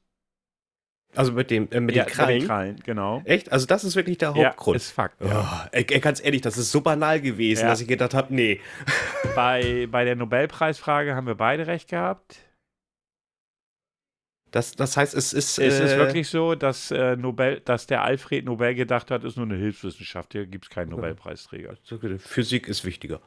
[1.15, 2.34] Also mit dem äh, mit ja, den Krallen.
[2.34, 3.22] Mit den Krallen, genau.
[3.26, 3.51] Echt?
[3.51, 4.76] Also das ist wirklich der Ja, Hauptgrund.
[4.78, 5.20] ist Fakt.
[5.24, 5.63] Ja.
[5.65, 7.70] Oh, ey, ganz ehrlich, das ist so banal gewesen, Ja.
[7.70, 8.59] dass ich gedacht habe, nee.
[9.36, 12.39] Bei, bei der Nobelpreisfrage haben wir beide recht gehabt.
[14.51, 15.59] Das, das heißt, es ist.
[15.59, 19.37] Es ist äh, wirklich so, dass, äh, Nobel, dass der Alfred Nobel gedacht hat, ist
[19.37, 20.33] nur eine Hilfswissenschaft.
[20.33, 21.77] Hier gibt es keinen Nobelpreisträger.
[22.17, 23.21] Physik ist wichtiger.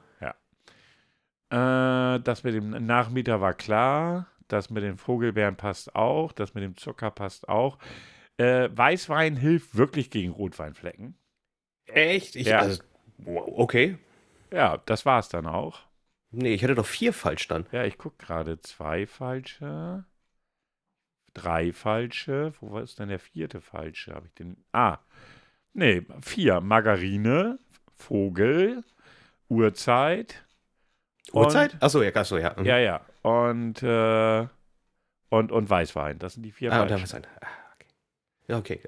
[1.52, 4.26] Äh, das mit dem Nachmieter war klar.
[4.48, 6.32] Das mit den Vogelbeeren passt auch.
[6.32, 7.78] Das mit dem Zucker passt auch.
[8.38, 11.14] Äh, Weißwein hilft wirklich gegen Rotweinflecken.
[11.84, 12.36] Echt?
[12.36, 12.60] Ich, Ja.
[12.60, 12.82] also,
[13.26, 13.98] okay.
[14.50, 15.80] Ja, das war es dann auch.
[16.30, 17.66] Nee, ich hatte doch vier falsch dann.
[17.70, 18.58] Ja, ich gucke gerade.
[18.60, 20.04] Zwei falsche.
[21.34, 22.52] Drei falsche.
[22.60, 24.14] Wo war ist denn der vierte falsche?
[24.14, 24.56] Habe ich den.
[24.72, 24.98] Ah.
[25.72, 26.60] Nee, vier.
[26.60, 27.58] Margarine,
[27.96, 28.84] Vogel,
[29.48, 30.44] Uhrzeit.
[31.32, 31.76] Uhrzeit?
[31.80, 32.54] Achso, ja, achso, ja.
[32.58, 32.64] mhm.
[32.66, 33.00] Ja, ja.
[33.22, 34.46] Und, äh,
[35.30, 36.18] und, und Weißwein.
[36.18, 37.02] Das sind die vier Ah, und da falschen.
[37.02, 37.26] was ein.
[37.40, 37.88] Ah, okay.
[38.48, 38.80] Ja, okay.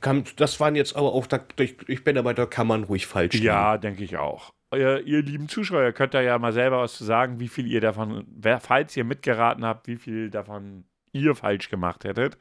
[0.00, 3.06] Kann, das waren jetzt aber auch, da, ich, ich bin dabei, da kann man ruhig
[3.06, 3.46] falsch liegen.
[3.46, 4.52] Ja, denke ich auch.
[4.72, 7.80] Äh, ihr lieben Zuschauer, könnt da ja mal selber was zu sagen, wie viel ihr
[7.80, 8.26] davon,
[8.60, 12.38] falls ihr mitgeraten habt, wie viel davon ihr falsch gemacht hättet.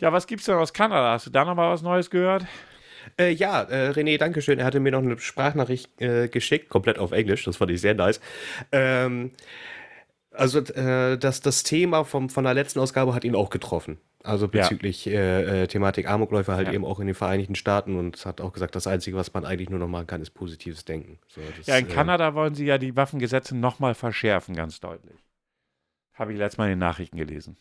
[0.00, 1.12] Ja, was gibt's denn aus Kanada?
[1.12, 2.44] Hast du da noch mal was Neues gehört?
[3.18, 4.58] Äh, ja, äh, René, danke schön.
[4.58, 7.44] Er hatte mir noch eine Sprachnachricht äh, geschickt, komplett auf Englisch.
[7.44, 8.20] Das fand ich sehr nice.
[8.70, 9.32] Ähm,
[10.32, 13.98] also äh, das, das Thema vom, von der letzten Ausgabe hat ihn auch getroffen.
[14.24, 14.50] Also Ja.
[14.62, 16.74] bezüglich äh, äh, Thematik Amokläufer halt Ja.
[16.74, 19.68] eben auch in den Vereinigten Staaten und hat auch gesagt, das Einzige, was man eigentlich
[19.68, 21.18] nur noch machen kann, ist positives Denken.
[21.28, 24.78] So, das, Ja, in äh, Kanada wollen sie ja die Waffengesetze noch mal verschärfen, ganz
[24.78, 25.18] deutlich.
[26.14, 27.56] Habe ich letztes Mal in den Nachrichten gelesen.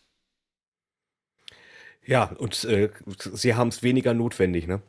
[2.06, 4.82] Ja, und äh, sie haben es weniger notwendig, ne?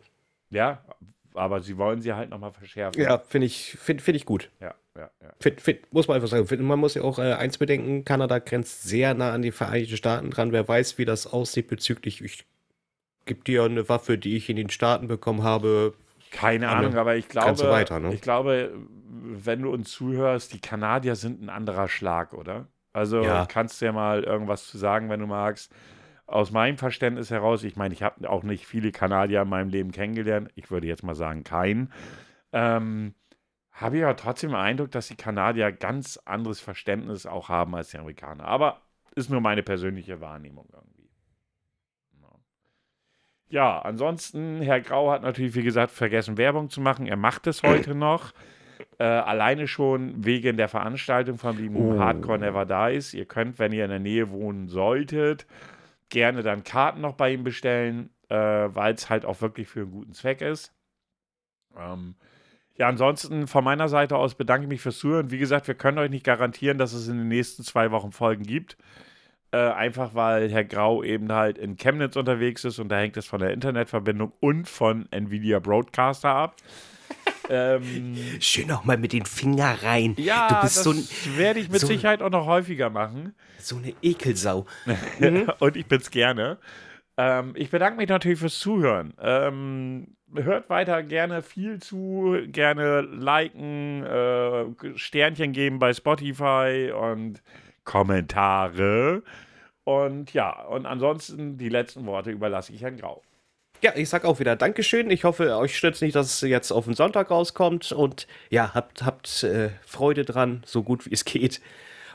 [0.51, 0.85] Ja,
[1.35, 3.01] aber sie wollen sie halt noch mal verschärfen.
[3.01, 4.51] Ja, finde ich, find, find ich gut.
[4.61, 5.11] ja, ja.
[5.23, 5.33] ja.
[5.41, 6.47] Find, find, muss man einfach sagen.
[6.47, 9.97] Find, man muss ja auch äh, eins bedenken: Kanada grenzt sehr nah an die Vereinigten
[9.97, 10.53] Staaten dran.
[10.53, 12.45] Wer weiß, wie das aussieht bezüglich, ich
[13.25, 15.95] gebe dir eine Waffe, die ich in den Staaten bekommen habe.
[16.31, 18.15] Keine Ahnung, aber ich glaube, weiter, ne?
[18.15, 18.73] ich glaube,
[19.11, 22.69] wenn du uns zuhörst, die Kanadier sind ein anderer Schlag, oder?
[22.95, 23.47] Also Ja.
[23.47, 25.73] kannst du ja mal irgendwas zu sagen, wenn du magst.
[26.33, 29.93] Aus meinem Verständnis heraus, ich meine, ich habe auch nicht viele Kanadier in meinem Leben
[29.93, 30.51] kennengelernt.
[30.55, 31.93] Ich würde jetzt mal sagen, keinen.
[32.53, 33.15] Ähm,
[33.71, 37.91] habe ich aber trotzdem den Eindruck, dass die Kanadier ganz anderes Verständnis auch haben als
[37.91, 38.45] die Amerikaner.
[38.45, 38.83] Aber
[39.15, 41.03] ist nur meine persönliche Wahrnehmung irgendwie.
[43.53, 43.81] Ja.
[43.81, 47.07] Ansonsten, Herr Grau hat natürlich, wie gesagt, vergessen, Werbung zu machen.
[47.07, 48.33] Er macht es heute noch.
[48.99, 51.99] Äh, alleine schon wegen der Veranstaltung vom lieben Oh.
[51.99, 53.15] Hardcore Never Dies.
[53.15, 55.47] Ihr könnt, wenn ihr in der Nähe wohnen solltet,
[56.13, 59.91] gerne dann Karten noch bei ihm bestellen, äh, weil es halt auch wirklich für einen
[59.91, 60.73] guten Zweck ist.
[61.77, 62.15] Ähm,
[62.77, 65.31] ja, ansonsten von meiner Seite aus bedanke ich mich fürs Zuhören.
[65.31, 68.45] Wie gesagt, wir können euch nicht garantieren, dass es in den nächsten zwei Wochen Folgen
[68.45, 68.77] gibt.
[69.53, 73.27] Äh, einfach weil Herr Grau eben halt in Chemnitz unterwegs ist und da hängt es
[73.27, 76.57] von der Internetverbindung und von Nvidia Broadcaster ab.
[77.53, 80.15] Ähm, Schön noch mal mit den Finger rein.
[80.19, 80.95] ja, du bist das so,
[81.37, 83.35] werde ich mit so- Sicherheit auch noch häufiger machen.
[83.59, 84.67] so eine Ekelsau.
[85.61, 86.59] und ich bin's gerne.
[87.17, 89.13] Ähm, ich bedanke mich natürlich fürs Zuhören.
[89.21, 94.65] Ähm, hört weiter gerne viel zu, gerne liken, äh,
[94.97, 97.43] Sternchen geben bei Spotify und
[97.85, 99.23] Kommentare.
[99.85, 103.21] Und ja, und ansonsten die letzten Worte überlasse ich Herrn Grau.
[103.83, 105.11] Ja, ich sag auch wieder Dankeschön.
[105.11, 107.91] Ich hoffe, euch stützt nicht, dass es jetzt auf den Sonntag rauskommt.
[107.91, 111.61] Und ja, habt, habt äh, Freude dran, so gut wie es geht.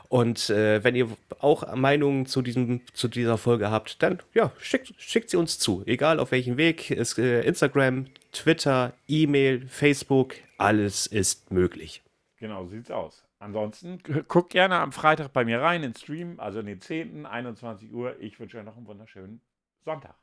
[0.08, 1.08] Und äh, wenn ihr
[1.40, 5.82] auch Meinungen zu, diesem, zu dieser Folge habt, dann ja, schickt, schickt sie uns zu.
[5.84, 6.90] Egal auf welchem Weg.
[6.90, 12.02] Ist, äh, Instagram, Twitter, E-Mail, Facebook, alles ist möglich.
[12.38, 13.24] Genau, so sieht's aus.
[13.40, 17.26] Ansonsten gu- guckt gerne am Freitag bei mir rein in Stream, also in den 10.,
[17.26, 18.18] 21 Uhr.
[18.20, 19.42] Ich wünsche euch noch einen wunderschönen
[19.84, 20.14] Sonntag.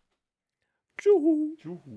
[0.97, 1.91] 啾呼啾呼